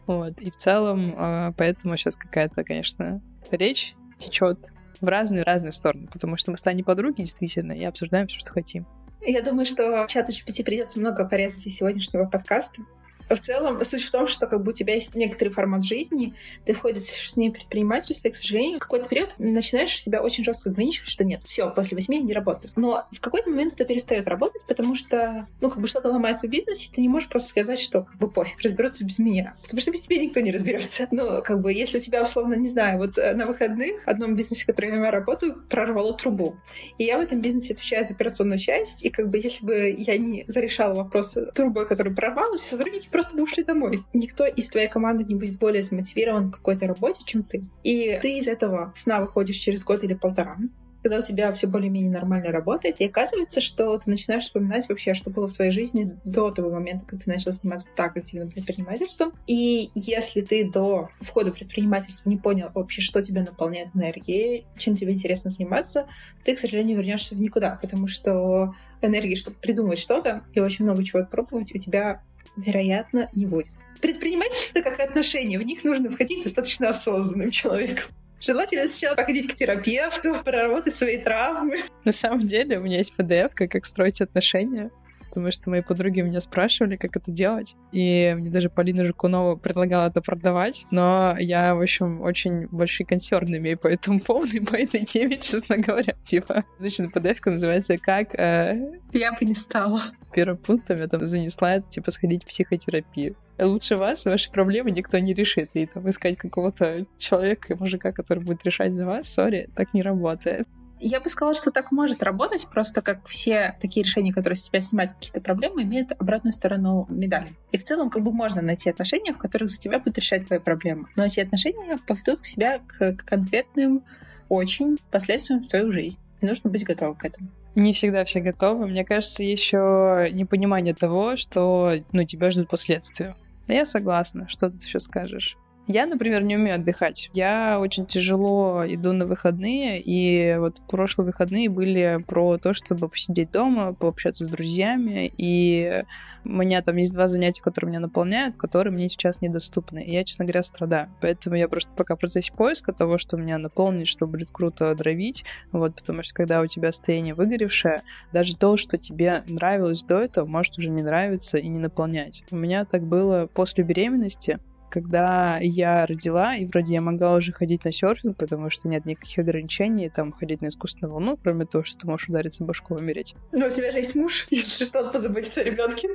Вот, 0.07 0.39
и 0.39 0.49
в 0.49 0.55
целом, 0.55 1.13
а, 1.17 1.51
поэтому 1.57 1.97
сейчас 1.97 2.15
какая-то, 2.15 2.63
конечно, 2.63 3.21
речь 3.51 3.95
течет 4.17 4.59
в 5.01 5.05
разные-разные 5.05 5.73
стороны, 5.73 6.07
потому 6.07 6.37
что 6.37 6.51
мы 6.51 6.57
станем 6.57 6.85
подруги, 6.85 7.17
действительно, 7.17 7.73
и 7.73 7.83
обсуждаем 7.83 8.27
все, 8.27 8.39
что 8.39 8.51
хотим. 8.51 8.85
Я 9.21 9.41
думаю, 9.41 9.65
что 9.65 10.05
чату 10.07 10.31
GPT 10.31 10.63
придется 10.63 11.01
много 11.01 11.25
порезать 11.27 11.67
из 11.67 11.75
сегодняшнего 11.75 12.25
подкаста. 12.25 12.81
В 13.29 13.39
целом, 13.39 13.83
суть 13.83 14.03
в 14.03 14.11
том, 14.11 14.27
что 14.27 14.47
как 14.47 14.63
бы 14.63 14.71
у 14.71 14.73
тебя 14.73 14.93
есть 14.93 15.15
некоторый 15.15 15.49
формат 15.49 15.83
жизни, 15.83 16.33
ты 16.65 16.73
входишь 16.73 17.03
с 17.03 17.35
ней 17.35 17.49
в 17.49 17.53
предпринимательство, 17.53 18.27
и, 18.27 18.31
к 18.31 18.35
сожалению, 18.35 18.77
в 18.77 18.81
какой-то 18.81 19.07
период 19.07 19.33
начинаешь 19.37 19.99
себя 20.01 20.21
очень 20.21 20.43
жестко 20.43 20.69
ограничивать, 20.69 21.09
что 21.09 21.23
нет, 21.23 21.41
все, 21.45 21.69
после 21.69 21.95
восьми 21.95 22.19
не 22.19 22.33
работаю. 22.33 22.71
Но 22.75 23.05
в 23.11 23.19
какой-то 23.19 23.49
момент 23.49 23.73
это 23.73 23.85
перестает 23.85 24.27
работать, 24.27 24.65
потому 24.67 24.95
что, 24.95 25.47
ну, 25.61 25.69
как 25.69 25.81
бы 25.81 25.87
что-то 25.87 26.09
ломается 26.09 26.47
в 26.47 26.51
бизнесе, 26.51 26.89
ты 26.93 27.01
не 27.01 27.09
можешь 27.09 27.29
просто 27.29 27.49
сказать, 27.49 27.79
что 27.79 28.03
как 28.03 28.17
бы 28.17 28.29
пофиг, 28.29 28.61
разберутся 28.61 29.05
без 29.05 29.19
меня. 29.19 29.53
Потому 29.63 29.81
что 29.81 29.91
без 29.91 30.01
тебя 30.01 30.17
никто 30.17 30.39
не 30.39 30.51
разберется. 30.51 31.07
Ну, 31.11 31.41
как 31.41 31.61
бы, 31.61 31.73
если 31.73 31.97
у 31.97 32.01
тебя, 32.01 32.23
условно, 32.23 32.55
не 32.55 32.69
знаю, 32.69 32.99
вот 32.99 33.17
э, 33.17 33.33
на 33.33 33.45
выходных 33.45 34.03
в 34.03 34.07
одном 34.07 34.35
бизнесе, 34.35 34.63
в 34.63 34.67
котором 34.67 35.01
я 35.01 35.11
работаю, 35.11 35.63
прорвало 35.69 36.13
трубу. 36.13 36.57
И 36.97 37.05
я 37.05 37.17
в 37.17 37.21
этом 37.21 37.41
бизнесе 37.41 37.73
отвечаю 37.73 38.05
за 38.05 38.13
операционную 38.13 38.59
часть, 38.59 39.03
и 39.03 39.09
как 39.09 39.29
бы 39.29 39.37
если 39.37 39.65
бы 39.65 39.95
я 39.97 40.17
не 40.17 40.43
зарешала 40.47 40.93
вопросы 40.93 41.51
трубой, 41.53 41.87
которую 41.87 42.15
прорвала, 42.15 42.57
все 42.57 42.71
сотрудники 42.71 43.09
просто 43.15 43.37
бы 43.37 43.43
ушли 43.43 43.63
домой. 43.63 44.03
Никто 44.11 44.45
из 44.45 44.69
твоей 44.69 44.89
команды 44.89 45.23
не 45.23 45.35
будет 45.35 45.57
более 45.57 45.81
замотивирован 45.81 46.51
к 46.51 46.57
какой-то 46.57 46.85
работе, 46.85 47.21
чем 47.23 47.43
ты. 47.43 47.63
И 47.81 48.19
ты 48.21 48.39
из 48.39 48.47
этого 48.49 48.91
сна 48.93 49.21
выходишь 49.21 49.55
через 49.55 49.85
год 49.85 50.03
или 50.03 50.13
полтора, 50.13 50.57
когда 51.01 51.19
у 51.19 51.21
тебя 51.21 51.53
все 51.53 51.67
более-менее 51.67 52.11
нормально 52.11 52.51
работает, 52.51 52.99
и 52.99 53.05
оказывается, 53.05 53.61
что 53.61 53.97
ты 53.97 54.09
начинаешь 54.09 54.43
вспоминать 54.43 54.89
вообще, 54.89 55.13
что 55.13 55.29
было 55.29 55.47
в 55.47 55.53
твоей 55.53 55.71
жизни 55.71 56.17
до 56.25 56.51
того 56.51 56.69
момента, 56.69 57.05
как 57.05 57.23
ты 57.23 57.29
начал 57.29 57.53
заниматься 57.53 57.87
так 57.95 58.17
активным 58.17 58.51
предпринимательством. 58.51 59.31
И 59.47 59.91
если 59.95 60.41
ты 60.41 60.69
до 60.69 61.07
входа 61.21 61.53
в 61.53 61.55
предпринимательство 61.55 62.29
не 62.29 62.37
понял 62.37 62.69
вообще, 62.73 63.01
что 63.01 63.23
тебя 63.23 63.43
наполняет 63.43 63.89
энергией, 63.93 64.65
чем 64.77 64.97
тебе 64.97 65.13
интересно 65.13 65.51
заниматься, 65.51 66.09
ты, 66.43 66.53
к 66.53 66.59
сожалению, 66.59 66.97
вернешься 66.97 67.33
в 67.35 67.39
никуда, 67.39 67.79
потому 67.81 68.09
что 68.09 68.73
энергии, 69.01 69.35
чтобы 69.35 69.55
придумать 69.55 69.99
что-то 69.99 70.43
и 70.53 70.59
очень 70.59 70.83
много 70.83 71.01
чего 71.05 71.23
пробовать, 71.23 71.73
у 71.73 71.77
тебя 71.77 72.23
вероятно, 72.55 73.29
не 73.33 73.45
будет. 73.45 73.69
Предпринимательство 74.01 74.81
как 74.81 74.99
отношения, 74.99 75.57
в 75.57 75.63
них 75.63 75.83
нужно 75.83 76.09
входить 76.09 76.43
достаточно 76.43 76.89
осознанным 76.89 77.51
человеком. 77.51 78.05
Желательно 78.41 78.87
сначала 78.87 79.15
походить 79.15 79.47
к 79.51 79.55
терапевту, 79.55 80.35
проработать 80.43 80.95
свои 80.95 81.17
травмы. 81.17 81.77
На 82.03 82.11
самом 82.11 82.45
деле 82.45 82.77
у 82.77 82.81
меня 82.81 82.97
есть 82.97 83.13
PDF, 83.17 83.51
как 83.55 83.85
строить 83.85 84.21
отношения 84.21 84.91
потому 85.27 85.51
что 85.51 85.69
мои 85.69 85.81
подруги 85.81 86.21
меня 86.21 86.39
спрашивали, 86.39 86.95
как 86.95 87.15
это 87.15 87.31
делать. 87.31 87.75
И 87.91 88.35
мне 88.37 88.49
даже 88.49 88.69
Полина 88.69 89.03
Жукунова 89.03 89.55
предлагала 89.55 90.07
это 90.07 90.21
продавать. 90.21 90.85
Но 90.91 91.35
я, 91.39 91.75
в 91.75 91.81
общем, 91.81 92.21
очень 92.21 92.67
большие 92.67 93.05
консерны 93.05 93.57
имею 93.57 93.77
по 93.77 93.87
этому 93.87 94.19
поводу 94.19 94.57
и 94.57 94.59
по 94.59 94.75
этой 94.75 95.05
теме, 95.05 95.37
честно 95.41 95.77
говоря. 95.77 96.15
Типа, 96.23 96.63
значит, 96.79 97.15
pdf 97.15 97.37
называется 97.45 97.97
«Как...» 97.97 98.33
э... 98.35 98.99
Я 99.13 99.31
бы 99.31 99.45
не 99.45 99.55
стала. 99.55 100.01
Первым 100.33 100.57
пунктом 100.57 100.97
я 100.97 101.07
там 101.07 101.25
занесла, 101.25 101.75
это, 101.75 101.89
типа, 101.89 102.11
сходить 102.11 102.43
в 102.43 102.47
психотерапию. 102.47 103.35
Лучше 103.57 103.95
вас 103.95 104.25
ваши 104.25 104.51
проблемы 104.51 104.91
никто 104.91 105.17
не 105.17 105.33
решит. 105.33 105.69
И 105.73 105.85
там 105.85 106.09
искать 106.09 106.37
какого-то 106.37 107.05
человека, 107.17 107.75
мужика, 107.77 108.11
который 108.11 108.43
будет 108.43 108.65
решать 108.65 108.95
за 108.95 109.05
вас, 109.05 109.27
сори, 109.33 109.69
так 109.75 109.93
не 109.93 110.01
работает. 110.01 110.67
Я 110.99 111.19
бы 111.19 111.29
сказала, 111.29 111.55
что 111.55 111.71
так 111.71 111.91
может 111.91 112.23
работать, 112.23 112.67
просто 112.71 113.01
как 113.01 113.27
все 113.27 113.77
такие 113.81 114.03
решения, 114.03 114.33
которые 114.33 114.55
с 114.55 114.63
тебя 114.63 114.81
снимают 114.81 115.13
какие-то 115.13 115.41
проблемы, 115.41 115.83
имеют 115.83 116.13
обратную 116.17 116.53
сторону 116.53 117.05
медали. 117.09 117.49
И 117.71 117.77
в 117.77 117.83
целом 117.83 118.09
как 118.09 118.23
бы 118.23 118.31
можно 118.31 118.61
найти 118.61 118.89
отношения, 118.89 119.33
в 119.33 119.37
которых 119.37 119.69
за 119.69 119.77
тебя 119.77 119.99
будут 119.99 120.17
решать 120.17 120.47
твои 120.47 120.59
проблемы. 120.59 121.07
Но 121.15 121.25
эти 121.25 121.39
отношения 121.41 121.97
поведут 122.07 122.41
к 122.41 122.45
себя 122.45 122.79
к, 122.79 123.13
конкретным 123.17 124.03
очень 124.47 124.97
последствиям 125.11 125.63
в 125.63 125.67
твою 125.67 125.91
жизнь. 125.91 126.19
И 126.41 126.45
нужно 126.45 126.69
быть 126.69 126.83
готовым 126.83 127.15
к 127.15 127.25
этому. 127.25 127.49
Не 127.75 127.91
всегда 127.91 128.23
все 128.23 128.39
готовы. 128.39 128.87
Мне 128.87 129.03
кажется, 129.03 129.43
еще 129.43 130.29
непонимание 130.31 130.93
того, 130.93 131.35
что 131.35 131.93
ну, 132.13 132.23
тебя 132.23 132.51
ждут 132.51 132.69
последствия. 132.69 133.35
я 133.67 133.83
согласна. 133.83 134.47
Что 134.47 134.69
ты 134.69 134.77
еще 134.77 134.99
скажешь? 134.99 135.57
Я, 135.87 136.07
например, 136.07 136.43
не 136.43 136.55
умею 136.55 136.75
отдыхать. 136.75 137.29
Я 137.33 137.79
очень 137.79 138.07
тяжело 138.07 138.83
иду 138.87 139.13
на 139.13 139.27
выходные, 139.27 140.01
и 140.03 140.55
вот 140.57 140.81
прошлые 140.87 141.27
выходные 141.27 141.69
были 141.69 142.23
про 142.25 142.57
то, 142.57 142.73
чтобы 142.73 143.07
посидеть 143.07 143.51
дома, 143.51 143.93
пообщаться 143.93 144.45
с 144.45 144.49
друзьями, 144.49 145.31
и 145.37 146.03
у 146.43 146.49
меня 146.49 146.81
там 146.81 146.95
есть 146.97 147.13
два 147.13 147.27
занятия, 147.27 147.61
которые 147.61 147.89
меня 147.89 147.99
наполняют, 147.99 148.57
которые 148.57 148.93
мне 148.93 149.09
сейчас 149.09 149.41
недоступны. 149.41 150.03
И 150.03 150.11
я, 150.11 150.23
честно 150.23 150.45
говоря, 150.45 150.63
страдаю. 150.63 151.09
Поэтому 151.21 151.55
я 151.55 151.67
просто 151.67 151.91
пока 151.95 152.15
в 152.15 152.19
процессе 152.19 152.51
поиска 152.51 152.91
того, 152.91 153.19
что 153.19 153.37
меня 153.37 153.59
наполнит, 153.59 154.07
что 154.07 154.25
будет 154.25 154.49
круто 154.51 154.93
дровить, 154.95 155.43
вот, 155.71 155.95
потому 155.95 156.23
что 156.23 156.33
когда 156.33 156.61
у 156.61 156.67
тебя 156.67 156.91
состояние 156.91 157.35
выгоревшее, 157.35 158.01
даже 158.33 158.57
то, 158.57 158.75
что 158.77 158.97
тебе 158.97 159.43
нравилось 159.47 160.03
до 160.03 160.19
этого, 160.19 160.47
может 160.47 160.77
уже 160.79 160.89
не 160.89 161.03
нравиться 161.03 161.59
и 161.59 161.67
не 161.67 161.79
наполнять. 161.79 162.43
У 162.49 162.55
меня 162.55 162.85
так 162.85 163.03
было 163.03 163.47
после 163.53 163.83
беременности, 163.83 164.59
когда 164.95 165.57
я 165.59 166.05
родила, 166.05 166.55
и 166.55 166.65
вроде 166.65 166.93
я 166.93 167.01
могла 167.01 167.33
уже 167.35 167.51
ходить 167.51 167.83
на 167.83 167.91
серфинг, 167.91 168.37
потому 168.37 168.69
что 168.69 168.87
нет 168.87 169.05
никаких 169.05 169.39
ограничений, 169.39 170.07
там, 170.07 170.31
ходить 170.31 170.61
на 170.61 170.67
искусственную 170.67 171.11
волну, 171.11 171.35
кроме 171.35 171.65
того, 171.65 171.83
что 171.83 171.97
ты 171.97 172.07
можешь 172.07 172.29
удариться 172.29 172.63
башку 172.63 172.95
и 172.95 173.01
умереть. 173.01 173.35
Но 173.51 173.67
у 173.67 173.69
тебя 173.69 173.91
же 173.91 173.97
есть 173.97 174.15
муж, 174.15 174.47
если 174.51 174.85
что, 174.85 175.01
он 175.01 175.11
позаботится 175.11 175.59
о 175.59 175.63
ребенке. 175.65 176.07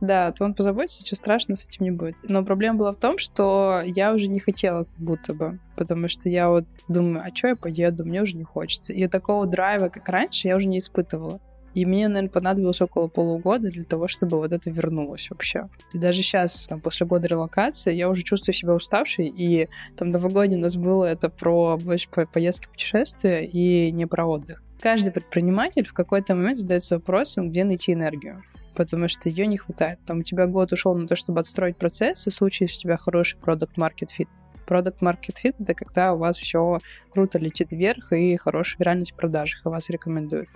Да, 0.00 0.32
то 0.32 0.44
он 0.44 0.54
позаботится, 0.54 1.02
ничего 1.02 1.14
страшного 1.14 1.54
с 1.56 1.66
этим 1.66 1.84
не 1.84 1.92
будет. 1.92 2.16
Но 2.24 2.44
проблема 2.44 2.78
была 2.78 2.92
в 2.92 2.96
том, 2.96 3.16
что 3.16 3.80
я 3.84 4.12
уже 4.12 4.26
не 4.26 4.40
хотела 4.40 4.84
как 4.84 4.98
будто 4.98 5.32
бы, 5.32 5.60
потому 5.76 6.08
что 6.08 6.28
я 6.28 6.48
вот 6.48 6.64
думаю, 6.88 7.22
а 7.24 7.32
что 7.32 7.46
я 7.46 7.54
поеду, 7.54 8.04
мне 8.04 8.22
уже 8.22 8.36
не 8.36 8.44
хочется. 8.44 8.92
И 8.92 9.06
такого 9.06 9.46
драйва, 9.46 9.86
как 9.86 10.08
раньше, 10.08 10.48
я 10.48 10.56
уже 10.56 10.66
не 10.66 10.78
испытывала. 10.78 11.40
И 11.76 11.84
мне, 11.84 12.08
наверное, 12.08 12.30
понадобилось 12.30 12.80
около 12.80 13.06
полугода 13.06 13.70
для 13.70 13.84
того, 13.84 14.08
чтобы 14.08 14.38
вот 14.38 14.50
это 14.50 14.70
вернулось 14.70 15.28
вообще. 15.28 15.68
И 15.92 15.98
даже 15.98 16.22
сейчас, 16.22 16.66
там, 16.66 16.80
после 16.80 17.06
года 17.06 17.28
релокации, 17.28 17.92
я 17.92 18.08
уже 18.08 18.22
чувствую 18.22 18.54
себя 18.54 18.72
уставшей, 18.72 19.28
и 19.28 19.68
там 19.94 20.10
новогодний 20.10 20.56
у 20.56 20.62
нас 20.62 20.74
было 20.74 21.04
это 21.04 21.28
про 21.28 21.76
больше 21.76 22.08
по 22.08 22.24
поездки, 22.24 22.66
путешествия 22.66 23.44
и 23.44 23.92
не 23.92 24.06
про 24.06 24.24
отдых. 24.24 24.62
Каждый 24.80 25.12
предприниматель 25.12 25.86
в 25.86 25.92
какой-то 25.92 26.34
момент 26.34 26.56
задается 26.56 26.96
вопросом, 26.96 27.50
где 27.50 27.62
найти 27.62 27.92
энергию 27.92 28.42
потому 28.74 29.08
что 29.08 29.30
ее 29.30 29.46
не 29.46 29.56
хватает. 29.56 29.98
Там 30.04 30.18
у 30.18 30.22
тебя 30.22 30.46
год 30.46 30.70
ушел 30.70 30.94
на 30.94 31.06
то, 31.06 31.16
чтобы 31.16 31.40
отстроить 31.40 31.78
процессы, 31.78 32.30
в 32.30 32.34
случае, 32.34 32.66
если 32.66 32.80
у 32.80 32.82
тебя 32.82 32.98
хороший 32.98 33.38
продукт 33.38 33.78
market 33.78 34.08
fit. 34.18 34.28
Продукт 34.66 35.00
market 35.00 35.34
fit— 35.42 35.54
это 35.58 35.72
когда 35.72 36.12
у 36.12 36.18
вас 36.18 36.36
все 36.36 36.78
круто 37.10 37.38
летит 37.38 37.70
вверх 37.70 38.12
и 38.12 38.36
хорошая 38.36 38.84
реальность 38.84 39.12
в 39.12 39.16
продажах, 39.16 39.64
и 39.64 39.68
вас 39.70 39.88
рекомендуют 39.88 40.50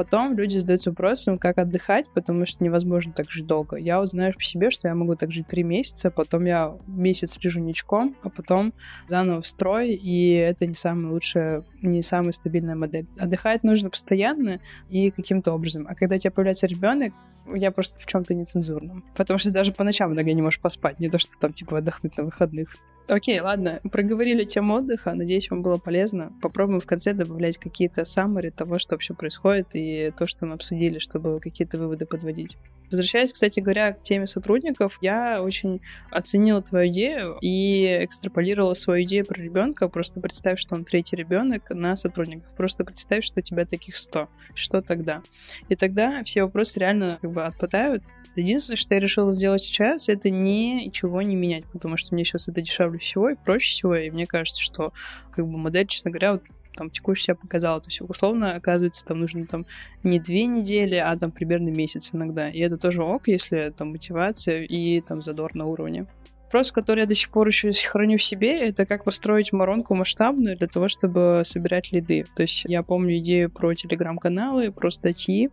потом 0.00 0.34
люди 0.34 0.56
задаются 0.56 0.88
вопросом, 0.88 1.36
как 1.36 1.58
отдыхать, 1.58 2.06
потому 2.14 2.46
что 2.46 2.64
невозможно 2.64 3.12
так 3.12 3.30
жить 3.30 3.46
долго. 3.46 3.76
Я 3.76 4.00
вот 4.00 4.12
знаю 4.12 4.32
по 4.32 4.42
себе, 4.42 4.70
что 4.70 4.88
я 4.88 4.94
могу 4.94 5.14
так 5.14 5.30
жить 5.30 5.46
три 5.46 5.62
месяца, 5.62 6.10
потом 6.10 6.46
я 6.46 6.74
месяц 6.86 7.38
лежу 7.42 7.60
ничком, 7.60 8.16
а 8.22 8.30
потом 8.30 8.72
заново 9.08 9.42
в 9.42 9.46
строй, 9.46 9.90
и 9.90 10.32
это 10.32 10.66
не 10.66 10.72
самая 10.72 11.12
лучшая, 11.12 11.64
не 11.82 12.00
самая 12.00 12.32
стабильная 12.32 12.76
модель. 12.76 13.08
Отдыхать 13.18 13.62
нужно 13.62 13.90
постоянно 13.90 14.60
и 14.88 15.10
каким-то 15.10 15.52
образом. 15.52 15.86
А 15.86 15.94
когда 15.94 16.14
у 16.14 16.18
тебя 16.18 16.30
появляется 16.30 16.66
ребенок, 16.66 17.12
я 17.54 17.70
просто 17.70 18.00
в 18.00 18.06
чем-то 18.06 18.32
нецензурном. 18.32 19.04
Потому 19.14 19.36
что 19.36 19.50
даже 19.50 19.72
по 19.72 19.84
ночам 19.84 20.14
иногда 20.14 20.32
не 20.32 20.40
можешь 20.40 20.60
поспать, 20.60 20.98
не 20.98 21.10
то, 21.10 21.18
что 21.18 21.38
там, 21.38 21.52
типа, 21.52 21.76
отдохнуть 21.76 22.16
на 22.16 22.24
выходных. 22.24 22.74
Окей, 23.10 23.40
ладно, 23.40 23.80
проговорили 23.90 24.44
тему 24.44 24.74
отдыха, 24.74 25.12
надеюсь, 25.14 25.50
вам 25.50 25.62
было 25.62 25.78
полезно. 25.78 26.32
Попробуем 26.40 26.78
в 26.78 26.86
конце 26.86 27.12
добавлять 27.12 27.58
какие-то 27.58 28.04
саммари 28.04 28.50
того, 28.50 28.78
что 28.78 28.94
вообще 28.94 29.14
происходит, 29.14 29.70
и 29.74 30.12
то, 30.16 30.28
что 30.28 30.46
мы 30.46 30.54
обсудили, 30.54 31.00
чтобы 31.00 31.40
какие-то 31.40 31.76
выводы 31.76 32.06
подводить. 32.06 32.56
Возвращаясь, 32.90 33.32
кстати 33.32 33.60
говоря, 33.60 33.92
к 33.92 34.02
теме 34.02 34.26
сотрудников, 34.26 34.98
я 35.00 35.42
очень 35.42 35.80
оценила 36.10 36.62
твою 36.62 36.90
идею 36.90 37.38
и 37.40 38.00
экстраполировала 38.02 38.74
свою 38.74 39.04
идею 39.04 39.24
про 39.24 39.40
ребенка. 39.40 39.88
Просто 39.88 40.20
представь, 40.20 40.58
что 40.58 40.74
он 40.74 40.84
третий 40.84 41.16
ребенок 41.16 41.70
на 41.70 41.96
сотрудников. 41.96 42.54
Просто 42.56 42.84
представь, 42.84 43.24
что 43.24 43.40
у 43.40 43.42
тебя 43.42 43.64
таких 43.64 43.96
100. 43.96 44.28
Что 44.54 44.82
тогда? 44.82 45.22
И 45.68 45.76
тогда 45.76 46.22
все 46.24 46.42
вопросы 46.42 46.80
реально 46.80 47.18
как 47.20 47.30
бы 47.30 47.44
отпадают. 47.44 48.02
Единственное, 48.36 48.76
что 48.76 48.94
я 48.94 49.00
решила 49.00 49.32
сделать 49.32 49.62
сейчас, 49.62 50.08
это 50.08 50.30
ничего 50.30 51.20
не 51.22 51.34
менять, 51.34 51.64
потому 51.72 51.96
что 51.96 52.14
мне 52.14 52.24
сейчас 52.24 52.48
это 52.48 52.60
дешевле 52.60 52.98
всего 52.98 53.30
и 53.30 53.34
проще 53.34 53.70
всего, 53.70 53.96
и 53.96 54.10
мне 54.10 54.26
кажется, 54.26 54.62
что 54.62 54.92
как 55.32 55.46
бы 55.46 55.58
модель, 55.58 55.86
честно 55.86 56.10
говоря, 56.10 56.34
вот 56.34 56.42
там 56.80 56.90
текущий 56.90 57.24
себя 57.24 57.34
показала. 57.34 57.78
То 57.78 57.88
есть, 57.88 58.00
условно, 58.00 58.54
оказывается, 58.54 59.04
там 59.04 59.20
нужно 59.20 59.46
там 59.46 59.66
не 60.02 60.18
две 60.18 60.46
недели, 60.46 60.94
а 60.94 61.14
там 61.16 61.30
примерно 61.30 61.68
месяц 61.68 62.10
иногда. 62.14 62.48
И 62.48 62.58
это 62.58 62.78
тоже 62.78 63.02
ок, 63.02 63.28
если 63.28 63.70
там 63.76 63.90
мотивация 63.90 64.62
и 64.62 65.02
там 65.02 65.20
задор 65.20 65.54
на 65.54 65.66
уровне. 65.66 66.06
Вопрос, 66.44 66.72
который 66.72 67.00
я 67.00 67.06
до 67.06 67.14
сих 67.14 67.28
пор 67.28 67.46
еще 67.48 67.70
храню 67.72 68.16
в 68.16 68.22
себе, 68.24 68.58
это 68.68 68.86
как 68.86 69.04
построить 69.04 69.52
воронку 69.52 69.94
масштабную 69.94 70.56
для 70.56 70.66
того, 70.66 70.88
чтобы 70.88 71.42
собирать 71.44 71.92
лиды. 71.92 72.24
То 72.34 72.42
есть 72.42 72.64
я 72.64 72.82
помню 72.82 73.18
идею 73.18 73.50
про 73.50 73.74
телеграм-каналы, 73.74 74.72
про 74.72 74.90
статьи. 74.90 75.50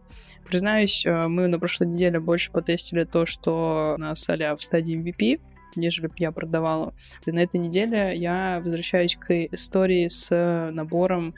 Признаюсь, 0.50 1.06
э, 1.06 1.28
мы 1.28 1.48
на 1.48 1.60
прошлой 1.60 1.88
неделе 1.88 2.22
больше 2.22 2.52
потестили 2.54 3.04
то, 3.04 3.26
что 3.26 3.96
у 3.98 4.02
нас 4.02 4.28
а 4.30 4.56
в 4.56 4.64
стадии 4.64 4.98
MVP, 4.98 5.42
нежели 5.76 6.10
я 6.18 6.32
продавала. 6.32 6.94
И 7.26 7.32
на 7.32 7.40
этой 7.40 7.60
неделе 7.60 8.16
я 8.16 8.62
возвращаюсь 8.64 9.16
к 9.16 9.32
истории 9.32 10.08
с 10.08 10.72
набором 10.74 11.36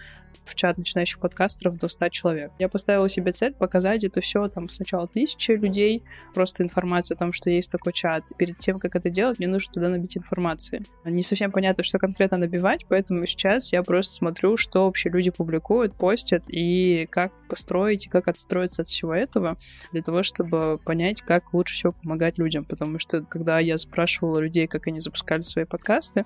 в 0.49 0.55
чат 0.55 0.77
начинающих 0.77 1.19
подкастеров 1.19 1.77
до 1.77 1.87
100 1.87 2.09
человек. 2.09 2.51
Я 2.59 2.69
поставила 2.69 3.07
себе 3.09 3.31
цель 3.31 3.53
показать 3.53 4.03
это 4.03 4.21
все 4.21 4.47
там 4.47 4.69
сначала 4.69 5.07
тысячи 5.07 5.51
людей, 5.51 6.03
просто 6.33 6.63
информацию 6.63 7.15
о 7.15 7.19
том, 7.19 7.33
что 7.33 7.49
есть 7.49 7.71
такой 7.71 7.93
чат. 7.93 8.23
Перед 8.37 8.57
тем, 8.57 8.79
как 8.79 8.95
это 8.95 9.09
делать, 9.09 9.39
мне 9.39 9.47
нужно 9.47 9.73
туда 9.73 9.89
набить 9.89 10.17
информации. 10.17 10.83
Не 11.05 11.23
совсем 11.23 11.51
понятно, 11.51 11.83
что 11.83 11.97
конкретно 11.99 12.37
набивать, 12.37 12.85
поэтому 12.87 13.25
сейчас 13.25 13.71
я 13.71 13.83
просто 13.83 14.13
смотрю, 14.13 14.57
что 14.57 14.85
вообще 14.85 15.09
люди 15.09 15.31
публикуют, 15.31 15.93
постят 15.93 16.45
и 16.47 17.07
как 17.09 17.31
построить, 17.47 18.07
и 18.07 18.09
как 18.09 18.27
отстроиться 18.27 18.81
от 18.83 18.89
всего 18.89 19.13
этого 19.13 19.57
для 19.91 20.01
того, 20.01 20.23
чтобы 20.23 20.79
понять, 20.83 21.21
как 21.21 21.53
лучше 21.53 21.73
всего 21.73 21.91
помогать 21.91 22.37
людям. 22.37 22.65
Потому 22.65 22.99
что 22.99 23.21
когда 23.21 23.59
я 23.59 23.77
спрашивала 23.77 24.39
людей, 24.39 24.67
как 24.67 24.87
они 24.87 24.99
запускали 24.99 25.43
свои 25.43 25.65
подкасты, 25.65 26.25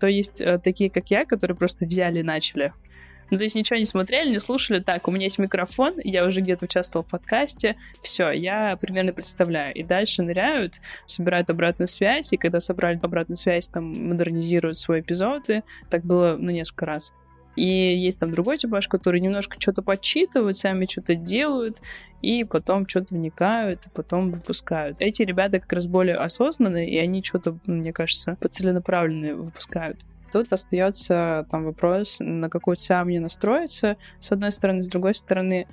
то 0.00 0.06
есть 0.06 0.40
э, 0.40 0.58
такие, 0.58 0.90
как 0.90 1.10
я, 1.10 1.24
которые 1.24 1.56
просто 1.56 1.86
взяли 1.86 2.20
и 2.20 2.22
начали. 2.22 2.72
Ну, 3.30 3.36
то 3.36 3.44
есть 3.44 3.56
ничего 3.56 3.78
не 3.78 3.84
смотрели, 3.84 4.30
не 4.30 4.38
слушали. 4.38 4.80
Так, 4.80 5.06
у 5.08 5.10
меня 5.10 5.24
есть 5.24 5.38
микрофон, 5.38 5.94
я 6.02 6.24
уже 6.24 6.40
где-то 6.40 6.64
участвовал 6.64 7.04
в 7.04 7.10
подкасте. 7.10 7.76
Все, 8.02 8.30
я 8.30 8.76
примерно 8.76 9.12
представляю. 9.12 9.74
И 9.74 9.82
дальше 9.82 10.22
ныряют, 10.22 10.80
собирают 11.06 11.50
обратную 11.50 11.88
связь, 11.88 12.32
и 12.32 12.36
когда 12.36 12.60
собрали 12.60 12.98
обратную 13.02 13.36
связь, 13.36 13.68
там 13.68 13.84
модернизируют 13.84 14.78
свои 14.78 15.00
эпизоды. 15.00 15.62
Так 15.90 16.04
было, 16.04 16.36
ну, 16.38 16.50
несколько 16.50 16.86
раз. 16.86 17.12
И 17.58 17.66
есть 17.66 18.20
там 18.20 18.30
другой 18.30 18.56
типаж, 18.56 18.86
который 18.86 19.20
немножко 19.20 19.56
что-то 19.58 19.82
подсчитывают, 19.82 20.56
сами 20.56 20.86
что-то 20.88 21.16
делают, 21.16 21.78
и 22.22 22.44
потом 22.44 22.86
что-то 22.86 23.14
вникают, 23.14 23.86
и 23.86 23.90
потом 23.90 24.30
выпускают. 24.30 24.96
Эти 25.00 25.22
ребята 25.22 25.58
как 25.58 25.72
раз 25.72 25.86
более 25.86 26.16
осознанные, 26.16 26.88
и 26.88 26.96
они 26.98 27.20
что-то, 27.22 27.58
мне 27.66 27.92
кажется, 27.92 28.36
по 28.40 28.46
целенаправленно 28.46 29.34
выпускают. 29.34 29.98
Тут 30.30 30.52
остается 30.52 31.46
там 31.50 31.64
вопрос, 31.64 32.18
на 32.20 32.48
какую 32.48 32.76
цель 32.76 33.04
мне 33.04 33.20
настроиться, 33.20 33.96
с 34.20 34.32
одной 34.32 34.52
стороны, 34.52 34.82
с 34.82 34.88
другой 34.88 35.14
стороны, 35.14 35.66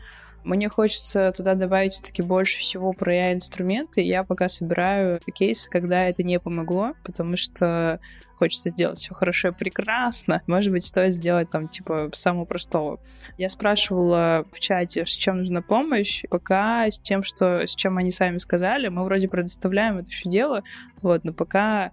мне 0.46 0.70
хочется 0.70 1.34
туда 1.36 1.56
добавить 1.56 1.94
все-таки 1.94 2.22
больше 2.22 2.60
всего 2.60 2.94
про 2.94 3.12
AI-инструменты. 3.12 4.02
Я 4.02 4.24
пока 4.24 4.48
собираю 4.48 5.20
кейсы, 5.34 5.70
когда 5.70 6.08
это 6.08 6.22
не 6.22 6.39
помогло, 6.39 6.94
потому 7.04 7.36
что 7.36 8.00
хочется 8.38 8.70
сделать 8.70 9.00
все 9.00 9.15
хорошо 9.15 9.48
и 9.48 9.52
прекрасно. 9.52 10.44
Может 10.46 10.72
быть, 10.72 10.86
стоит 10.86 11.15
сделать 11.15 11.50
там, 11.50 11.68
типа, 11.68 12.12
самого 12.13 12.46
простого. 12.46 13.00
Я 13.39 13.50
спрашивала 13.50 14.46
в 14.52 14.60
чате, 14.60 15.08
с 15.08 15.10
чем 15.10 15.39
нужна 15.39 15.62
помощь, 15.63 16.24
пока 16.30 16.86
с 16.91 17.00
тем, 17.00 17.24
что, 17.24 17.65
с 17.65 17.76
чем 17.76 17.98
они 17.98 18.12
сами 18.12 18.38
сказали, 18.38 18.88
мы 18.89 19.04
вроде 19.04 19.28
предоставляем 19.28 19.98
это 19.98 20.12
все 20.12 20.30
дело, 20.30 20.63
вот, 21.02 21.24
но 21.24 21.34
пока 21.34 21.91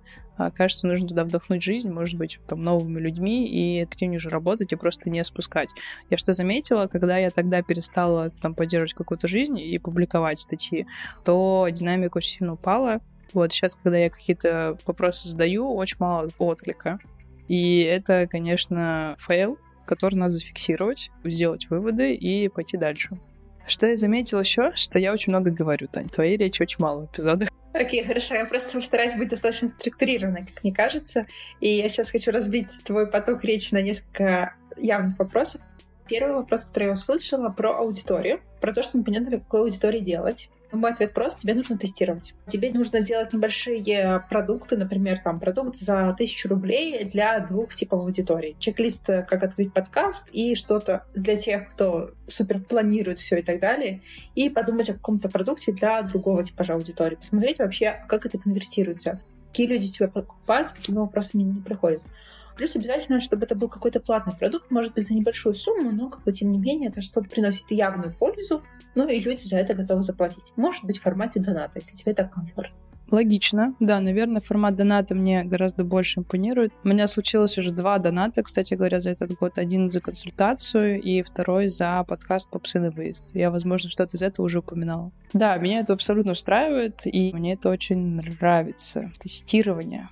кажется, 0.54 0.86
нужно 0.86 1.08
туда 1.08 1.24
вдохнуть 1.24 1.62
жизнь, 1.62 1.90
может 1.90 2.18
быть, 2.18 2.38
там, 2.46 2.62
новыми 2.62 2.98
людьми 2.98 3.46
и 3.46 3.80
активнее 3.80 4.18
же 4.18 4.28
работать 4.28 4.72
и 4.72 4.76
просто 4.76 5.10
не 5.10 5.22
спускать. 5.24 5.70
Я 6.10 6.16
что 6.16 6.32
заметила, 6.32 6.86
когда 6.86 7.18
я 7.18 7.30
тогда 7.30 7.62
перестала 7.62 8.30
там 8.30 8.54
поддерживать 8.54 8.94
какую-то 8.94 9.28
жизнь 9.28 9.58
и 9.58 9.78
публиковать 9.78 10.40
статьи, 10.40 10.86
то 11.24 11.66
динамика 11.70 12.18
очень 12.18 12.38
сильно 12.38 12.54
упала. 12.54 13.00
Вот 13.32 13.52
сейчас, 13.52 13.76
когда 13.76 13.98
я 13.98 14.10
какие-то 14.10 14.76
вопросы 14.86 15.28
задаю, 15.28 15.74
очень 15.74 15.96
мало 15.98 16.28
отклика. 16.38 16.98
И 17.48 17.80
это, 17.80 18.26
конечно, 18.30 19.16
фейл, 19.18 19.58
который 19.86 20.14
надо 20.14 20.32
зафиксировать, 20.32 21.10
сделать 21.24 21.68
выводы 21.70 22.14
и 22.14 22.48
пойти 22.48 22.76
дальше. 22.76 23.18
Что 23.66 23.86
я 23.86 23.96
заметила 23.96 24.40
еще, 24.40 24.72
что 24.74 24.98
я 24.98 25.12
очень 25.12 25.32
много 25.32 25.50
говорю, 25.50 25.88
Тань. 25.88 26.08
Твоей 26.08 26.36
речи 26.36 26.62
очень 26.62 26.78
мало 26.80 27.02
в 27.02 27.12
эпизодах. 27.12 27.48
Окей, 27.72 28.02
okay, 28.02 28.06
хорошо. 28.06 28.34
Я 28.34 28.44
просто 28.44 28.76
постараюсь 28.76 29.14
быть 29.14 29.28
достаточно 29.28 29.70
структурированной, 29.70 30.46
как 30.46 30.62
мне 30.62 30.74
кажется. 30.74 31.26
И 31.60 31.68
я 31.68 31.88
сейчас 31.88 32.10
хочу 32.10 32.30
разбить 32.30 32.68
твой 32.84 33.10
поток 33.10 33.44
речи 33.44 33.72
на 33.72 33.80
несколько 33.80 34.54
явных 34.76 35.18
вопросов. 35.18 35.60
Первый 36.08 36.34
вопрос, 36.34 36.64
который 36.64 36.88
я 36.88 36.92
услышала, 36.92 37.48
про 37.48 37.78
аудиторию, 37.78 38.40
про 38.60 38.74
то, 38.74 38.82
что 38.82 38.98
мы 38.98 39.04
понятно, 39.04 39.38
какой 39.38 39.60
аудитории 39.60 40.00
делать. 40.00 40.50
Мой 40.72 40.92
ответ 40.92 41.12
прост, 41.12 41.40
тебе 41.40 41.54
нужно 41.54 41.76
тестировать. 41.76 42.34
Тебе 42.46 42.72
нужно 42.72 43.00
делать 43.00 43.32
небольшие 43.32 44.24
продукты, 44.30 44.76
например, 44.76 45.18
там 45.18 45.38
продукт 45.38 45.76
за 45.76 46.14
тысячу 46.16 46.48
рублей 46.48 47.04
для 47.04 47.40
двух 47.40 47.74
типов 47.74 48.00
аудитории. 48.00 48.56
Чек-лист, 48.58 49.08
э, 49.10 49.22
как 49.22 49.44
открыть 49.44 49.72
подкаст 49.74 50.28
и 50.32 50.54
что-то 50.54 51.04
для 51.14 51.36
тех, 51.36 51.70
кто 51.70 52.12
супер 52.26 52.60
планирует 52.60 53.18
все 53.18 53.38
и 53.38 53.42
так 53.42 53.60
далее. 53.60 54.00
И 54.34 54.48
подумать 54.48 54.88
о 54.88 54.94
каком-то 54.94 55.28
продукте 55.28 55.72
для 55.72 56.00
другого 56.02 56.42
типажа 56.42 56.72
аудитории. 56.74 57.16
Посмотреть 57.16 57.58
вообще, 57.58 58.02
как 58.08 58.24
это 58.24 58.38
конвертируется. 58.38 59.20
Какие 59.48 59.66
люди 59.66 59.88
тебя 59.88 60.08
покупают, 60.08 60.68
с 60.68 60.72
какими 60.72 60.96
вопросами 60.96 61.42
не 61.42 61.60
приходят. 61.60 62.02
Плюс 62.56 62.76
обязательно, 62.76 63.20
чтобы 63.20 63.44
это 63.44 63.54
был 63.54 63.68
какой-то 63.68 64.00
платный 64.00 64.34
продукт, 64.34 64.70
может 64.70 64.94
быть, 64.94 65.06
за 65.06 65.14
небольшую 65.14 65.54
сумму, 65.54 65.90
но, 65.90 66.08
как 66.08 66.22
бы, 66.24 66.32
тем 66.32 66.52
не 66.52 66.58
менее, 66.58 66.90
это 66.90 67.00
что-то 67.00 67.28
приносит 67.28 67.70
явную 67.70 68.14
пользу, 68.14 68.62
ну 68.94 69.08
и 69.08 69.18
люди 69.20 69.44
за 69.44 69.58
это 69.58 69.74
готовы 69.74 70.02
заплатить. 70.02 70.52
Может 70.56 70.84
быть, 70.84 70.98
в 70.98 71.02
формате 71.02 71.40
доната, 71.40 71.78
если 71.78 71.96
тебе 71.96 72.14
так 72.14 72.32
комфортно. 72.32 72.76
Логично. 73.12 73.74
Да, 73.78 74.00
наверное, 74.00 74.40
формат 74.40 74.74
доната 74.74 75.14
мне 75.14 75.44
гораздо 75.44 75.84
больше 75.84 76.20
импонирует. 76.20 76.72
У 76.82 76.88
меня 76.88 77.06
случилось 77.06 77.58
уже 77.58 77.70
два 77.70 77.98
доната, 77.98 78.42
кстати 78.42 78.72
говоря, 78.72 79.00
за 79.00 79.10
этот 79.10 79.34
год. 79.34 79.58
Один 79.58 79.90
за 79.90 80.00
консультацию 80.00 80.98
и 80.98 81.20
второй 81.20 81.68
за 81.68 82.02
подкаст 82.08 82.48
«Попсы 82.48 82.80
на 82.80 82.90
выезд». 82.90 83.24
Я, 83.34 83.50
возможно, 83.50 83.90
что-то 83.90 84.16
из 84.16 84.22
этого 84.22 84.46
уже 84.46 84.60
упоминала. 84.60 85.12
Да, 85.34 85.58
меня 85.58 85.80
это 85.80 85.92
абсолютно 85.92 86.32
устраивает, 86.32 87.02
и 87.04 87.34
мне 87.34 87.52
это 87.52 87.68
очень 87.68 88.16
нравится. 88.16 89.12
Тестирование. 89.18 90.08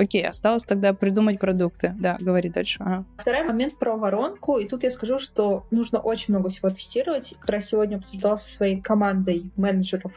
Окей, 0.00 0.26
осталось 0.26 0.64
тогда 0.64 0.94
придумать 0.94 1.38
продукты. 1.38 1.94
Да, 1.98 2.16
говори 2.18 2.48
дальше. 2.48 2.78
Ага. 2.80 3.04
Второй 3.18 3.44
момент 3.44 3.78
про 3.78 3.98
воронку. 3.98 4.56
И 4.56 4.66
тут 4.66 4.82
я 4.82 4.90
скажу, 4.90 5.18
что 5.18 5.66
нужно 5.70 5.98
очень 5.98 6.32
много 6.32 6.48
всего 6.48 6.70
тестировать. 6.70 7.34
Как 7.38 7.50
раз 7.50 7.66
сегодня 7.66 7.96
обсуждал 7.96 8.38
со 8.38 8.48
своей 8.48 8.80
командой 8.80 9.50
менеджеров 9.56 10.12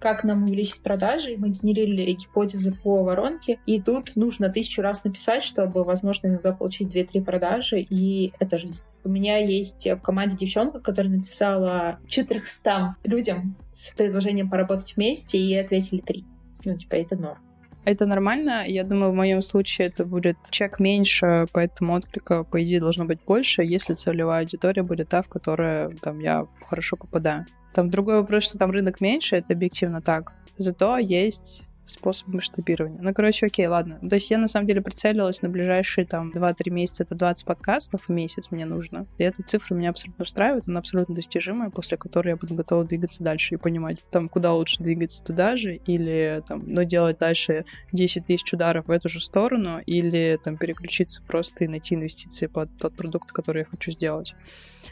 как 0.00 0.24
нам 0.24 0.42
увеличить 0.42 0.82
продажи, 0.82 1.36
мы 1.38 1.50
генерили 1.50 2.10
гипотезы 2.10 2.72
по 2.72 3.04
воронке, 3.04 3.60
и 3.64 3.80
тут 3.80 4.16
нужно 4.16 4.48
тысячу 4.48 4.82
раз 4.82 5.04
написать, 5.04 5.44
чтобы, 5.44 5.84
возможно, 5.84 6.26
иногда 6.26 6.52
получить 6.52 6.92
2-3 6.92 7.22
продажи, 7.22 7.78
и 7.78 8.32
это 8.40 8.58
жизнь. 8.58 8.82
У 9.04 9.08
меня 9.08 9.36
есть 9.38 9.86
в 9.86 10.00
команде 10.00 10.36
девчонка, 10.36 10.80
которая 10.80 11.12
написала 11.12 12.00
400 12.08 12.96
людям 13.04 13.56
с 13.72 13.90
предложением 13.90 14.50
поработать 14.50 14.96
вместе, 14.96 15.38
и 15.38 15.54
ответили 15.54 16.00
3. 16.00 16.24
Ну, 16.64 16.76
типа, 16.76 16.96
это 16.96 17.14
норм. 17.14 17.38
Это 17.84 18.06
нормально. 18.06 18.64
Я 18.66 18.84
думаю, 18.84 19.12
в 19.12 19.14
моем 19.14 19.42
случае 19.42 19.88
это 19.88 20.04
будет 20.04 20.36
чек 20.50 20.80
меньше, 20.80 21.46
поэтому 21.52 21.94
отклика, 21.94 22.44
по 22.44 22.62
идее, 22.62 22.80
должно 22.80 23.04
быть 23.04 23.20
больше, 23.26 23.62
если 23.62 23.94
целевая 23.94 24.40
аудитория 24.40 24.82
будет 24.82 25.08
та, 25.08 25.22
в 25.22 25.28
которую 25.28 25.96
там, 25.96 26.18
я 26.20 26.46
хорошо 26.66 26.96
попадаю. 26.96 27.46
Там 27.72 27.90
другой 27.90 28.16
вопрос, 28.16 28.44
что 28.44 28.58
там 28.58 28.70
рынок 28.70 29.00
меньше, 29.00 29.36
это 29.36 29.52
объективно 29.52 30.02
так. 30.02 30.32
Зато 30.56 30.98
есть 30.98 31.67
способ 31.88 32.28
масштабирования. 32.28 33.00
Ну, 33.00 33.12
короче, 33.14 33.46
окей, 33.46 33.66
ладно. 33.66 33.98
То 34.08 34.16
есть 34.16 34.30
я, 34.30 34.38
на 34.38 34.48
самом 34.48 34.66
деле, 34.66 34.80
прицелилась 34.80 35.42
на 35.42 35.48
ближайшие, 35.48 36.06
там, 36.06 36.30
2-3 36.32 36.70
месяца, 36.70 37.04
это 37.04 37.14
20 37.14 37.44
подкастов 37.44 38.08
в 38.08 38.08
месяц 38.10 38.50
мне 38.50 38.66
нужно. 38.66 39.06
И 39.18 39.24
эта 39.24 39.42
цифра 39.42 39.74
меня 39.74 39.90
абсолютно 39.90 40.22
устраивает, 40.22 40.64
она 40.66 40.80
абсолютно 40.80 41.14
достижимая, 41.14 41.70
после 41.70 41.96
которой 41.96 42.28
я 42.28 42.36
буду 42.36 42.54
готова 42.54 42.84
двигаться 42.84 43.22
дальше 43.22 43.54
и 43.54 43.58
понимать, 43.58 44.04
там, 44.10 44.28
куда 44.28 44.52
лучше 44.52 44.82
двигаться 44.82 45.22
туда 45.22 45.56
же, 45.56 45.76
или, 45.76 46.42
там, 46.46 46.62
ну, 46.66 46.84
делать 46.84 47.18
дальше 47.18 47.64
10 47.92 48.24
тысяч 48.24 48.52
ударов 48.52 48.86
в 48.86 48.90
эту 48.90 49.08
же 49.08 49.20
сторону, 49.20 49.80
или, 49.86 50.38
там, 50.42 50.56
переключиться 50.56 51.22
просто 51.22 51.64
и 51.64 51.68
найти 51.68 51.94
инвестиции 51.94 52.46
под 52.46 52.68
тот 52.78 52.94
продукт, 52.94 53.32
который 53.32 53.60
я 53.60 53.64
хочу 53.64 53.90
сделать. 53.90 54.34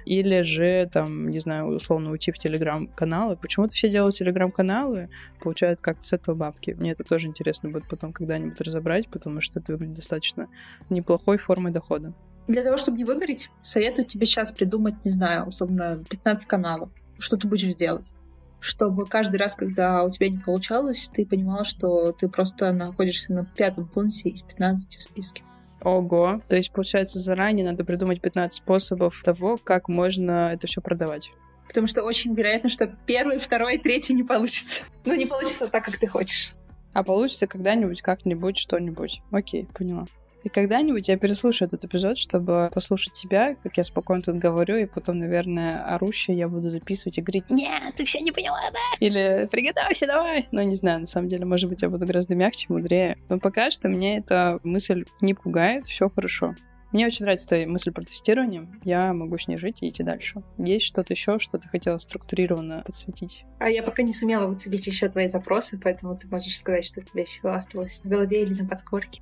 Или 0.04 0.42
же, 0.42 0.88
там, 0.92 1.30
не 1.30 1.38
знаю, 1.38 1.66
условно 1.66 2.10
уйти 2.10 2.30
в 2.30 2.38
телеграм-каналы. 2.38 3.36
Почему-то 3.36 3.74
все 3.74 3.88
делают 3.88 4.14
телеграм-каналы, 4.14 5.08
получают 5.40 5.80
как-то 5.80 6.04
с 6.04 6.12
этого 6.12 6.34
бабки. 6.34 6.76
Мне 6.86 6.92
это 6.92 7.02
тоже 7.02 7.26
интересно 7.26 7.68
будет 7.68 7.88
потом 7.88 8.12
когда-нибудь 8.12 8.60
разобрать, 8.60 9.08
потому 9.08 9.40
что 9.40 9.58
это 9.58 9.72
выглядит 9.72 9.96
достаточно 9.96 10.46
неплохой 10.88 11.36
формой 11.36 11.72
дохода. 11.72 12.14
Для 12.46 12.62
того, 12.62 12.76
чтобы 12.76 12.98
не 12.98 13.02
выгореть, 13.02 13.50
советую 13.64 14.06
тебе 14.06 14.24
сейчас 14.24 14.52
придумать, 14.52 15.04
не 15.04 15.10
знаю, 15.10 15.46
условно, 15.46 16.04
15 16.08 16.46
каналов. 16.46 16.90
Что 17.18 17.36
ты 17.36 17.48
будешь 17.48 17.74
делать? 17.74 18.12
чтобы 18.58 19.06
каждый 19.06 19.36
раз, 19.36 19.54
когда 19.54 20.02
у 20.02 20.10
тебя 20.10 20.28
не 20.28 20.38
получалось, 20.38 21.08
ты 21.14 21.26
понимала, 21.26 21.64
что 21.64 22.10
ты 22.12 22.28
просто 22.28 22.72
находишься 22.72 23.32
на 23.32 23.44
пятом 23.44 23.86
пункте 23.86 24.30
из 24.30 24.42
15 24.42 24.96
в 24.96 25.02
списке. 25.02 25.42
Ого. 25.82 26.40
То 26.48 26.56
есть, 26.56 26.72
получается, 26.72 27.18
заранее 27.18 27.64
надо 27.64 27.84
придумать 27.84 28.20
15 28.20 28.56
способов 28.56 29.20
того, 29.22 29.56
как 29.62 29.88
можно 29.88 30.52
это 30.52 30.66
все 30.66 30.80
продавать. 30.80 31.30
Потому 31.68 31.86
что 31.86 32.02
очень 32.02 32.34
вероятно, 32.34 32.68
что 32.68 32.86
первый, 33.06 33.38
второй, 33.38 33.78
третий 33.78 34.14
не 34.14 34.24
получится. 34.24 34.82
Ну, 35.04 35.14
не 35.14 35.26
получится 35.26 35.68
так, 35.68 35.84
как 35.84 35.98
ты 35.98 36.06
хочешь. 36.06 36.54
А 36.96 37.02
получится 37.02 37.46
когда-нибудь, 37.46 38.00
как-нибудь, 38.00 38.56
что-нибудь. 38.56 39.20
Окей, 39.30 39.68
поняла. 39.74 40.06
И 40.44 40.48
когда-нибудь 40.48 41.08
я 41.08 41.18
переслушаю 41.18 41.68
этот 41.68 41.84
эпизод, 41.84 42.16
чтобы 42.16 42.70
послушать 42.72 43.16
себя, 43.16 43.54
как 43.62 43.76
я 43.76 43.84
спокойно 43.84 44.22
тут 44.22 44.36
говорю, 44.36 44.76
и 44.76 44.86
потом, 44.86 45.18
наверное, 45.18 45.82
орущая 45.82 46.34
я 46.34 46.48
буду 46.48 46.70
записывать 46.70 47.18
и 47.18 47.20
говорить 47.20 47.50
«Нет, 47.50 47.94
ты 47.96 48.06
все 48.06 48.20
не 48.20 48.32
поняла, 48.32 48.60
да?» 48.72 48.78
Или 48.98 49.46
«Приготовься, 49.50 50.06
давай!» 50.06 50.48
Ну, 50.52 50.62
не 50.62 50.74
знаю, 50.74 51.00
на 51.00 51.06
самом 51.06 51.28
деле, 51.28 51.44
может 51.44 51.68
быть, 51.68 51.82
я 51.82 51.90
буду 51.90 52.06
гораздо 52.06 52.34
мягче, 52.34 52.64
мудрее. 52.70 53.18
Но 53.28 53.38
пока 53.38 53.70
что 53.70 53.88
меня 53.88 54.16
эта 54.16 54.58
мысль 54.62 55.04
не 55.20 55.34
пугает, 55.34 55.86
все 55.88 56.08
хорошо. 56.08 56.54
Мне 56.96 57.04
очень 57.04 57.26
нравится 57.26 57.48
твоя 57.48 57.68
мысль 57.68 57.92
про 57.92 58.04
тестирование. 58.04 58.66
Я 58.82 59.12
могу 59.12 59.36
с 59.36 59.48
ней 59.48 59.58
жить 59.58 59.82
и 59.82 59.88
идти 59.90 60.02
дальше. 60.02 60.42
Есть 60.56 60.86
что-то 60.86 61.12
еще, 61.12 61.38
что 61.38 61.58
ты 61.58 61.68
хотела 61.68 61.98
структурированно 61.98 62.84
подсветить? 62.86 63.44
А 63.58 63.68
я 63.68 63.82
пока 63.82 64.02
не 64.02 64.14
сумела 64.14 64.46
выцепить 64.46 64.86
еще 64.86 65.10
твои 65.10 65.26
запросы, 65.26 65.78
поэтому 65.78 66.16
ты 66.16 66.26
можешь 66.26 66.56
сказать, 66.56 66.86
что 66.86 67.00
у 67.00 67.02
тебя 67.02 67.20
еще 67.24 67.50
осталось 67.50 68.00
в 68.02 68.08
голове 68.08 68.44
или 68.44 68.62
на 68.62 68.66
подкорке 68.66 69.20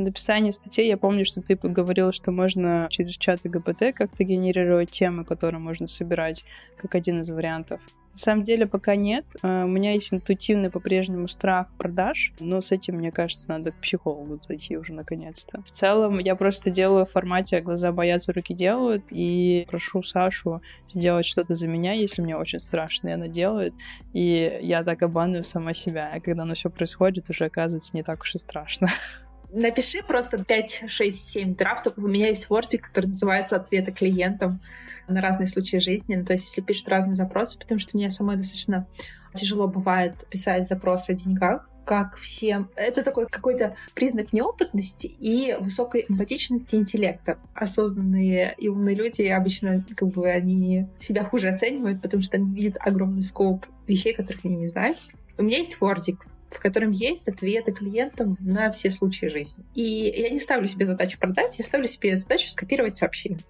написании 0.00 0.50
статей 0.50 0.88
я 0.88 0.96
помню, 0.96 1.24
что 1.24 1.40
ты 1.40 1.56
говорил, 1.56 2.12
что 2.12 2.32
можно 2.32 2.86
через 2.90 3.16
чаты 3.16 3.48
ГПТ 3.48 3.94
как-то 3.94 4.24
генерировать 4.24 4.90
темы, 4.90 5.24
которые 5.24 5.60
можно 5.60 5.86
собирать, 5.86 6.44
как 6.76 6.94
один 6.94 7.22
из 7.22 7.30
вариантов. 7.30 7.80
На 8.16 8.20
самом 8.20 8.44
деле 8.44 8.66
пока 8.66 8.96
нет. 8.96 9.26
Э, 9.42 9.64
у 9.64 9.66
меня 9.66 9.92
есть 9.92 10.10
интуитивный 10.10 10.70
по-прежнему 10.70 11.28
страх 11.28 11.66
продаж, 11.76 12.32
но 12.40 12.62
с 12.62 12.72
этим, 12.72 12.94
мне 12.96 13.12
кажется, 13.12 13.46
надо 13.50 13.72
к 13.72 13.74
психологу 13.82 14.40
зайти 14.48 14.78
уже 14.78 14.94
наконец-то. 14.94 15.60
В 15.60 15.70
целом, 15.70 16.18
я 16.18 16.34
просто 16.34 16.70
делаю 16.70 17.04
в 17.04 17.10
формате 17.10 17.60
«глаза 17.60 17.92
боятся, 17.92 18.32
руки 18.32 18.54
делают» 18.54 19.04
и 19.10 19.66
прошу 19.68 20.02
Сашу 20.02 20.62
сделать 20.88 21.26
что-то 21.26 21.54
за 21.54 21.68
меня, 21.68 21.92
если 21.92 22.22
мне 22.22 22.38
очень 22.38 22.58
страшно, 22.58 23.08
и 23.08 23.12
она 23.12 23.28
делает. 23.28 23.74
И 24.14 24.60
я 24.62 24.82
так 24.82 25.02
обманываю 25.02 25.44
сама 25.44 25.74
себя. 25.74 26.10
А 26.14 26.18
когда 26.18 26.44
оно 26.44 26.54
все 26.54 26.70
происходит, 26.70 27.28
уже 27.28 27.44
оказывается 27.44 27.90
не 27.94 28.02
так 28.02 28.22
уж 28.22 28.34
и 28.34 28.38
страшно. 28.38 28.88
Напиши 29.52 30.02
просто 30.02 30.42
5, 30.44 30.84
6, 30.88 31.28
7 31.30 31.54
драфтов. 31.54 31.94
У 31.96 32.02
меня 32.02 32.28
есть 32.28 32.50
вортик, 32.50 32.88
который 32.88 33.06
называется 33.06 33.56
«Ответы 33.56 33.92
клиентам» 33.92 34.60
на 35.08 35.20
разные 35.20 35.46
случаи 35.46 35.76
жизни. 35.76 36.16
Ну, 36.16 36.24
то 36.24 36.32
есть, 36.32 36.46
если 36.46 36.60
пишут 36.60 36.88
разные 36.88 37.14
запросы, 37.14 37.58
потому 37.58 37.78
что 37.78 37.96
мне 37.96 38.10
самой 38.10 38.36
достаточно 38.36 38.86
тяжело 39.34 39.68
бывает 39.68 40.26
писать 40.30 40.66
запросы 40.68 41.10
о 41.10 41.14
деньгах, 41.14 41.68
как 41.84 42.16
всем. 42.16 42.68
Это 42.74 43.04
такой 43.04 43.26
какой-то 43.26 43.76
признак 43.94 44.32
неопытности 44.32 45.06
и 45.06 45.56
высокой 45.60 46.04
эмпатичности 46.08 46.74
интеллекта. 46.74 47.38
Осознанные 47.54 48.54
и 48.58 48.68
умные 48.68 48.96
люди 48.96 49.22
обычно 49.22 49.84
как 49.96 50.08
бы 50.08 50.28
они 50.28 50.88
себя 50.98 51.22
хуже 51.22 51.48
оценивают, 51.48 52.02
потому 52.02 52.22
что 52.22 52.38
они 52.38 52.52
видят 52.52 52.76
огромный 52.80 53.22
скоп 53.22 53.66
вещей, 53.86 54.12
которых 54.14 54.44
они 54.44 54.56
не 54.56 54.66
знают. 54.66 54.98
У 55.38 55.44
меня 55.44 55.58
есть 55.58 55.76
фордик, 55.76 56.26
в 56.50 56.60
котором 56.60 56.90
есть 56.90 57.28
ответы 57.28 57.72
клиентам 57.72 58.36
на 58.40 58.70
все 58.70 58.90
случаи 58.90 59.26
жизни. 59.26 59.64
И 59.74 60.12
я 60.16 60.30
не 60.30 60.40
ставлю 60.40 60.68
себе 60.68 60.86
задачу 60.86 61.18
продать, 61.18 61.58
я 61.58 61.64
ставлю 61.64 61.86
себе 61.88 62.16
задачу 62.16 62.48
скопировать 62.48 62.96
сообщение. 62.96 63.40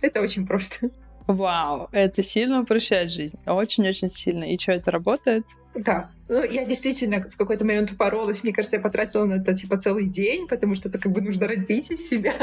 Это 0.00 0.20
очень 0.20 0.46
просто. 0.46 0.90
Вау, 1.26 1.88
это 1.92 2.22
сильно 2.22 2.62
упрощает 2.62 3.12
жизнь. 3.12 3.38
Очень-очень 3.46 4.08
сильно. 4.08 4.44
И 4.44 4.58
что, 4.58 4.72
это 4.72 4.90
работает? 4.90 5.44
Да. 5.74 6.10
Ну, 6.28 6.42
я 6.42 6.64
действительно 6.64 7.22
в 7.22 7.36
какой-то 7.36 7.64
момент 7.64 7.92
упоролась. 7.92 8.42
Мне 8.42 8.52
кажется, 8.52 8.76
я 8.76 8.82
потратила 8.82 9.24
на 9.24 9.34
это, 9.34 9.54
типа, 9.54 9.78
целый 9.78 10.06
день, 10.06 10.46
потому 10.48 10.74
что 10.74 10.88
это 10.88 10.98
как 10.98 11.12
бы 11.12 11.20
нужно 11.20 11.46
родить 11.46 11.90
из 11.90 12.08
себя. 12.08 12.34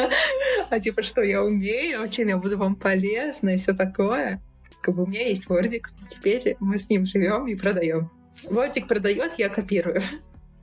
а 0.70 0.80
типа, 0.80 1.02
что 1.02 1.22
я 1.22 1.44
умею, 1.44 2.08
чем 2.10 2.30
я 2.30 2.38
буду 2.38 2.58
вам 2.58 2.76
полезна 2.76 3.50
и 3.50 3.58
все 3.58 3.74
такое. 3.74 4.42
Как 4.82 4.96
бы 4.96 5.04
у 5.04 5.08
меня 5.08 5.28
есть 5.28 5.50
вордик. 5.50 5.92
Теперь 6.10 6.56
мы 6.60 6.78
с 6.78 6.89
ним 6.89 7.06
живем 7.06 7.48
и 7.48 7.56
продаем. 7.56 8.10
Вортик 8.43 8.88
продает, 8.88 9.34
я 9.38 9.49
копирую. 9.49 10.02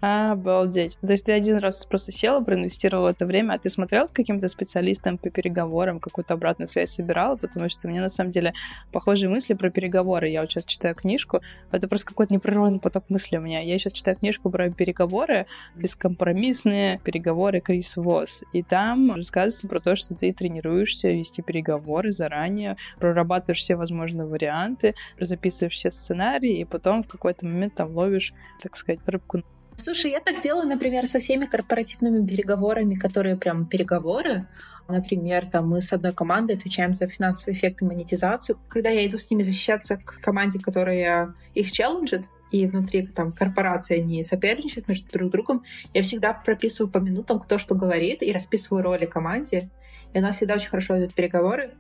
Обалдеть. 0.09 0.99
То 1.01 1.11
есть 1.11 1.27
ты 1.27 1.33
один 1.33 1.57
раз 1.57 1.85
просто 1.85 2.13
села, 2.13 2.41
проинвестировала 2.41 3.09
это 3.09 3.27
время, 3.27 3.55
а 3.55 3.59
ты 3.59 3.69
смотрел 3.69 4.07
с 4.07 4.13
каким-то 4.13 4.47
специалистом 4.47 5.19
по 5.19 5.31
переговорам, 5.31 5.99
какую-то 5.99 6.35
обратную 6.35 6.69
связь 6.69 6.93
собирала? 6.93 7.35
Потому 7.35 7.69
что 7.69 7.89
у 7.89 7.91
меня 7.91 8.03
на 8.03 8.09
самом 8.09 8.31
деле 8.31 8.53
похожие 8.93 9.29
мысли 9.29 9.55
про 9.55 9.69
переговоры. 9.69 10.29
Я 10.29 10.43
вот 10.43 10.51
сейчас 10.53 10.65
читаю 10.65 10.95
книжку, 10.95 11.41
это 11.73 11.89
просто 11.89 12.07
какой-то 12.07 12.33
непрерывный 12.33 12.79
поток 12.79 13.11
мыслей 13.11 13.39
у 13.39 13.41
меня. 13.41 13.59
Я 13.59 13.77
сейчас 13.79 13.95
читаю 13.95 14.17
книжку 14.17 14.49
про 14.49 14.71
переговоры, 14.71 15.47
бескомпромиссные 15.75 17.01
переговоры 17.03 17.59
Крис 17.59 17.97
Восс. 17.97 18.45
И 18.53 18.63
там 18.63 19.11
рассказывается 19.13 19.67
про 19.67 19.81
то, 19.81 19.97
что 19.97 20.15
ты 20.15 20.33
тренируешься 20.33 21.09
вести 21.09 21.43
переговоры 21.43 22.13
заранее, 22.13 22.77
прорабатываешь 23.01 23.59
все 23.59 23.75
возможные 23.75 24.29
варианты, 24.29 24.95
записываешь 25.19 25.75
все 25.75 25.91
сценарии, 25.91 26.61
и 26.61 26.65
потом 26.65 27.03
в 27.03 27.09
какой-то 27.09 27.45
момент 27.45 27.75
там 27.75 27.91
ловишь, 27.93 28.35
так 28.63 28.77
сказать, 28.77 29.01
рыбку 29.07 29.43
Слушай, 29.79 30.13
я 30.13 30.21
так 30.21 30.41
делаю, 30.41 30.67
например, 30.67 31.07
со 31.07 31.19
всеми 31.19 31.45
корпоративными 31.45 32.27
переговорами, 32.27 32.95
которые 32.95 33.37
прям 33.37 33.67
переговоры. 33.67 34.49
Например, 34.89 35.45
там 35.45 35.69
мы 35.69 35.83
с 35.83 35.93
одной 35.93 36.13
командой 36.13 36.57
отвечаем 36.57 36.95
за 36.95 37.07
финансовый 37.09 37.53
эффект 37.53 37.83
и 37.83 37.85
монетизацию. 37.85 38.59
Когда 38.69 38.89
я 38.89 39.07
иду 39.07 39.19
с 39.19 39.31
ними 39.31 39.43
защищаться 39.43 39.99
к 39.99 40.21
команде, 40.21 40.61
которая 40.61 41.35
их 41.55 41.71
челленджит, 41.73 42.25
и 42.53 42.67
внутри 42.67 43.07
там 43.07 43.33
корпорации 43.33 44.01
они 44.01 44.25
соперничают 44.25 44.89
между 44.89 45.11
друг 45.11 45.31
другом, 45.31 45.65
я 45.93 46.03
всегда 46.03 46.33
прописываю 46.33 46.91
по 46.91 46.99
минутам, 46.99 47.39
кто 47.41 47.59
что 47.59 47.75
говорит, 47.75 48.23
и 48.23 48.33
расписываю 48.33 48.83
роли 48.83 49.05
команде. 49.05 49.69
И 50.15 50.19
у 50.19 50.23
нас 50.23 50.37
всегда 50.37 50.55
очень 50.55 50.71
хорошо 50.71 50.99
идут 50.99 51.13
переговоры. 51.13 51.75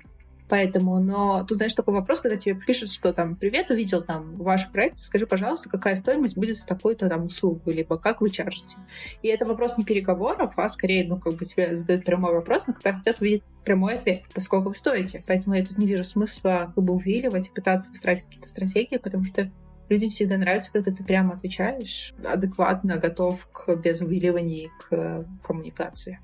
Поэтому, 0.48 1.00
но 1.00 1.44
тут, 1.44 1.58
знаешь, 1.58 1.74
такой 1.74 1.94
вопрос, 1.94 2.20
когда 2.20 2.36
тебе 2.36 2.54
пишут, 2.54 2.90
что 2.90 3.12
там, 3.12 3.36
привет, 3.36 3.70
увидел 3.70 4.02
там 4.02 4.36
ваш 4.36 4.70
проект, 4.70 4.98
скажи, 4.98 5.26
пожалуйста, 5.26 5.68
какая 5.68 5.96
стоимость 5.96 6.36
будет 6.36 6.58
в 6.58 6.66
такой-то 6.66 7.08
там 7.08 7.24
услугу, 7.24 7.70
либо 7.70 7.98
как 7.98 8.20
вы 8.20 8.30
чаржите. 8.30 8.76
И 9.22 9.28
это 9.28 9.44
вопрос 9.44 9.76
не 9.76 9.84
переговоров, 9.84 10.52
а 10.56 10.68
скорее, 10.68 11.06
ну, 11.08 11.18
как 11.18 11.34
бы 11.34 11.44
тебе 11.44 11.74
задают 11.76 12.04
прямой 12.04 12.32
вопрос, 12.32 12.66
на 12.66 12.74
который 12.74 12.98
хотят 12.98 13.20
увидеть 13.20 13.42
прямой 13.64 13.96
ответ, 13.96 14.22
поскольку 14.32 14.68
вы 14.68 14.74
стоите. 14.76 15.24
Поэтому 15.26 15.56
я 15.56 15.64
тут 15.64 15.78
не 15.78 15.86
вижу 15.86 16.04
смысла 16.04 16.72
как 16.74 16.84
бы 16.84 16.94
увиливать 16.94 17.48
и 17.48 17.52
пытаться 17.52 17.90
выстраивать 17.90 18.24
какие-то 18.24 18.48
стратегии, 18.48 18.98
потому 18.98 19.24
что 19.24 19.50
людям 19.88 20.10
всегда 20.10 20.36
нравится, 20.36 20.72
когда 20.72 20.92
ты 20.92 21.02
прямо 21.02 21.34
отвечаешь, 21.34 22.14
адекватно 22.24 22.96
готов 22.98 23.46
к 23.52 23.74
без 23.76 24.00
увиливаний 24.00 24.70
к 24.78 25.26
коммуникации. 25.44 26.20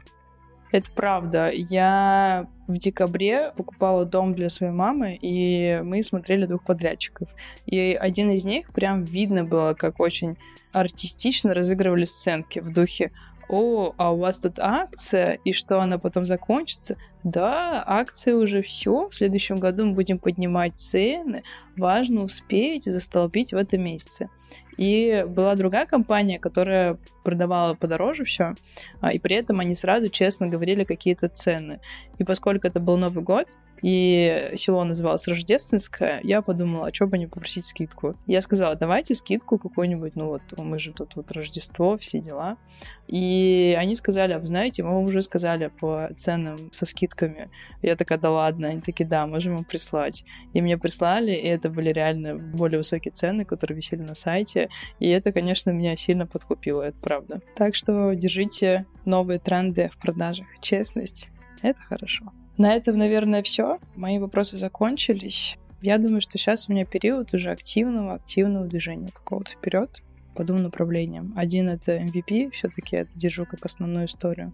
Это 0.73 0.91
правда. 0.91 1.51
Я 1.53 2.49
в 2.67 2.79
декабре 2.79 3.53
покупала 3.57 4.07
дом 4.07 4.35
для 4.35 4.49
своей 4.49 4.73
мамы, 4.73 5.19
и 5.21 5.81
мы 5.85 6.03
смотрели 6.03 6.47
двух 6.47 6.65
подрядчиков. 6.65 7.29
И 7.67 7.97
один 8.01 8.31
из 8.31 8.47
них 8.47 8.73
прям 8.73 9.05
видно 9.05 9.45
было, 9.45 9.75
как 9.75 10.01
очень 10.01 10.39
артистично 10.73 11.53
разыгрывали 11.53 12.05
сценки 12.05 12.59
в 12.61 12.73
духе 12.73 13.13
о, 13.51 13.93
а 13.99 14.13
у 14.13 14.19
вас 14.19 14.39
тут 14.39 14.59
акция, 14.59 15.39
и 15.45 15.53
что 15.53 15.81
она 15.81 15.99
потом 15.99 16.25
закончится, 16.25 16.97
Да, 17.25 17.85
акции 17.87 18.33
уже 18.33 18.63
все. 18.63 19.09
В 19.09 19.15
следующем 19.15 19.57
году 19.57 19.87
мы 19.87 19.95
будем 19.95 20.19
поднимать 20.19 20.79
цены. 20.79 21.45
Важно 21.77 22.23
успеть 22.25 22.85
застолбить 22.85 23.53
в 23.53 23.57
этом 23.57 23.83
месяце. 23.83 24.29
И 24.77 25.25
была 25.29 25.55
другая 25.55 25.87
компания, 25.87 26.39
которая 26.39 26.99
продавала 27.25 27.75
подороже 27.75 28.25
все, 28.25 28.55
а, 29.01 29.13
и 29.13 29.19
при 29.19 29.37
этом 29.37 29.61
они 29.61 29.75
сразу 29.75 30.09
честно 30.09 30.49
говорили 30.49 30.85
какие-то 30.85 31.29
цены. 31.29 31.81
И 32.19 32.25
поскольку 32.25 32.67
это 32.67 32.81
был 32.81 32.97
Новый 32.97 33.23
год, 33.23 33.49
и 33.83 34.53
село 34.55 34.85
называлось 34.85 35.27
Рождественское, 35.27 36.21
я 36.23 36.41
подумала, 36.41 36.87
а 36.87 36.95
что 36.95 37.07
бы 37.07 37.19
не 37.19 37.27
попросить 37.27 37.65
скидку. 37.65 38.15
Я 38.27 38.41
сказала, 38.41 38.77
давайте 38.77 39.15
скидку 39.17 39.59
какую-нибудь, 39.59 40.15
ну 40.15 40.29
вот 40.29 40.43
мы 40.57 40.79
же 40.79 40.93
тут 40.93 41.17
вот 41.17 41.33
Рождество, 41.33 41.99
все 41.99 42.21
дела. 42.21 42.57
И 43.09 43.77
они 43.79 43.97
сказали, 43.97 44.35
а 44.35 44.39
вы 44.39 44.47
знаете, 44.47 44.85
мы 44.85 45.03
уже 45.03 45.21
сказали 45.21 45.71
по 45.81 46.11
ценам 46.17 46.73
со 46.73 46.87
скидками. 47.13 47.51
Я 47.83 47.97
такая, 47.97 48.19
да 48.19 48.31
ладно. 48.31 48.69
Они 48.69 48.81
такие, 48.81 49.07
да, 49.07 49.27
можем 49.27 49.57
вам 49.57 49.65
прислать. 49.65 50.25
И 50.53 50.61
мне 50.63 50.79
прислали, 50.79 51.33
и 51.33 51.47
это 51.47 51.71
были 51.71 51.91
реально 51.91 52.37
более 52.37 52.79
высокие 52.79 53.13
цены, 53.13 53.45
которые 53.45 53.77
висели 53.77 54.01
на 54.01 54.15
сайте. 54.15 54.69
И 54.99 55.09
это, 55.09 55.33
конечно, 55.33 55.71
меня 55.71 55.97
сильно 55.97 56.27
подкупило, 56.27 56.83
это 56.83 56.99
правда. 56.99 57.41
Так 57.57 57.75
что 57.75 58.13
держите 58.15 58.87
новые 59.05 59.39
тренды 59.39 59.91
в 59.93 59.99
продажах. 59.99 60.47
Честность— 60.61 61.31
это 61.63 61.81
хорошо. 61.81 62.33
На 62.59 62.75
этом, 62.75 62.99
наверное, 62.99 63.43
все. 63.43 63.79
Мои 63.97 64.19
вопросы 64.19 64.59
закончились. 64.59 65.57
Я 65.81 65.99
думаю, 65.99 66.21
что 66.21 66.39
сейчас 66.39 66.69
у 66.69 66.73
меня 66.73 66.85
период 66.85 67.35
уже 67.35 67.51
активного, 67.51 68.15
активного 68.15 68.67
движения 68.67 69.09
какого-то 69.09 69.53
вперед 69.53 70.03
по 70.35 70.45
двум 70.45 70.63
направлениям. 70.63 71.33
Один— 71.37 71.69
это 71.71 71.97
MVP, 71.97 72.51
все-таки 72.51 72.97
это 72.97 73.11
держу 73.15 73.47
как 73.47 73.65
основную 73.65 74.07
историю. 74.07 74.53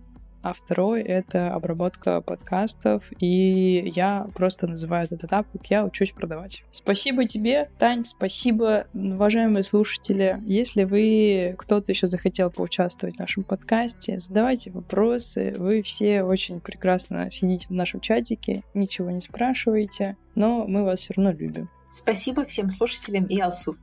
А 0.48 0.54
второй— 0.54 1.02
это 1.02 1.52
обработка 1.52 2.22
подкастов, 2.22 3.04
и 3.20 3.92
я 3.94 4.26
просто 4.34 4.66
называю 4.66 5.04
этот 5.04 5.24
этап, 5.24 5.46
как 5.52 5.66
я 5.66 5.84
учусь 5.84 6.12
продавать. 6.12 6.64
Спасибо 6.70 7.26
тебе, 7.26 7.68
Тань, 7.78 8.02
спасибо, 8.06 8.86
уважаемые 8.94 9.62
слушатели. 9.62 10.40
Если 10.46 10.84
вы, 10.84 11.54
кто-то 11.58 11.92
еще 11.92 12.06
захотел 12.06 12.50
поучаствовать 12.50 13.16
в 13.16 13.18
нашем 13.18 13.44
подкасте, 13.44 14.20
задавайте 14.20 14.70
вопросы. 14.70 15.52
Вы 15.58 15.82
все 15.82 16.22
очень 16.22 16.60
прекрасно 16.60 17.30
сидите 17.30 17.66
в 17.66 17.72
нашем 17.72 18.00
чатике, 18.00 18.62
ничего 18.72 19.10
не 19.10 19.20
спрашиваете, 19.20 20.16
но 20.34 20.66
мы 20.66 20.82
вас 20.82 21.00
все 21.00 21.12
равно 21.14 21.32
любим. 21.32 21.68
Спасибо 21.90 22.46
всем 22.46 22.70
слушателям 22.70 23.26
и 23.26 23.38
Алсу. 23.38 23.76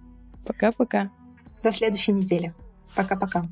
Пока-пока. 0.47 1.11
До 1.61 1.71
следующей 1.71 2.13
недели. 2.13 2.55
Пока-пока. 2.95 3.43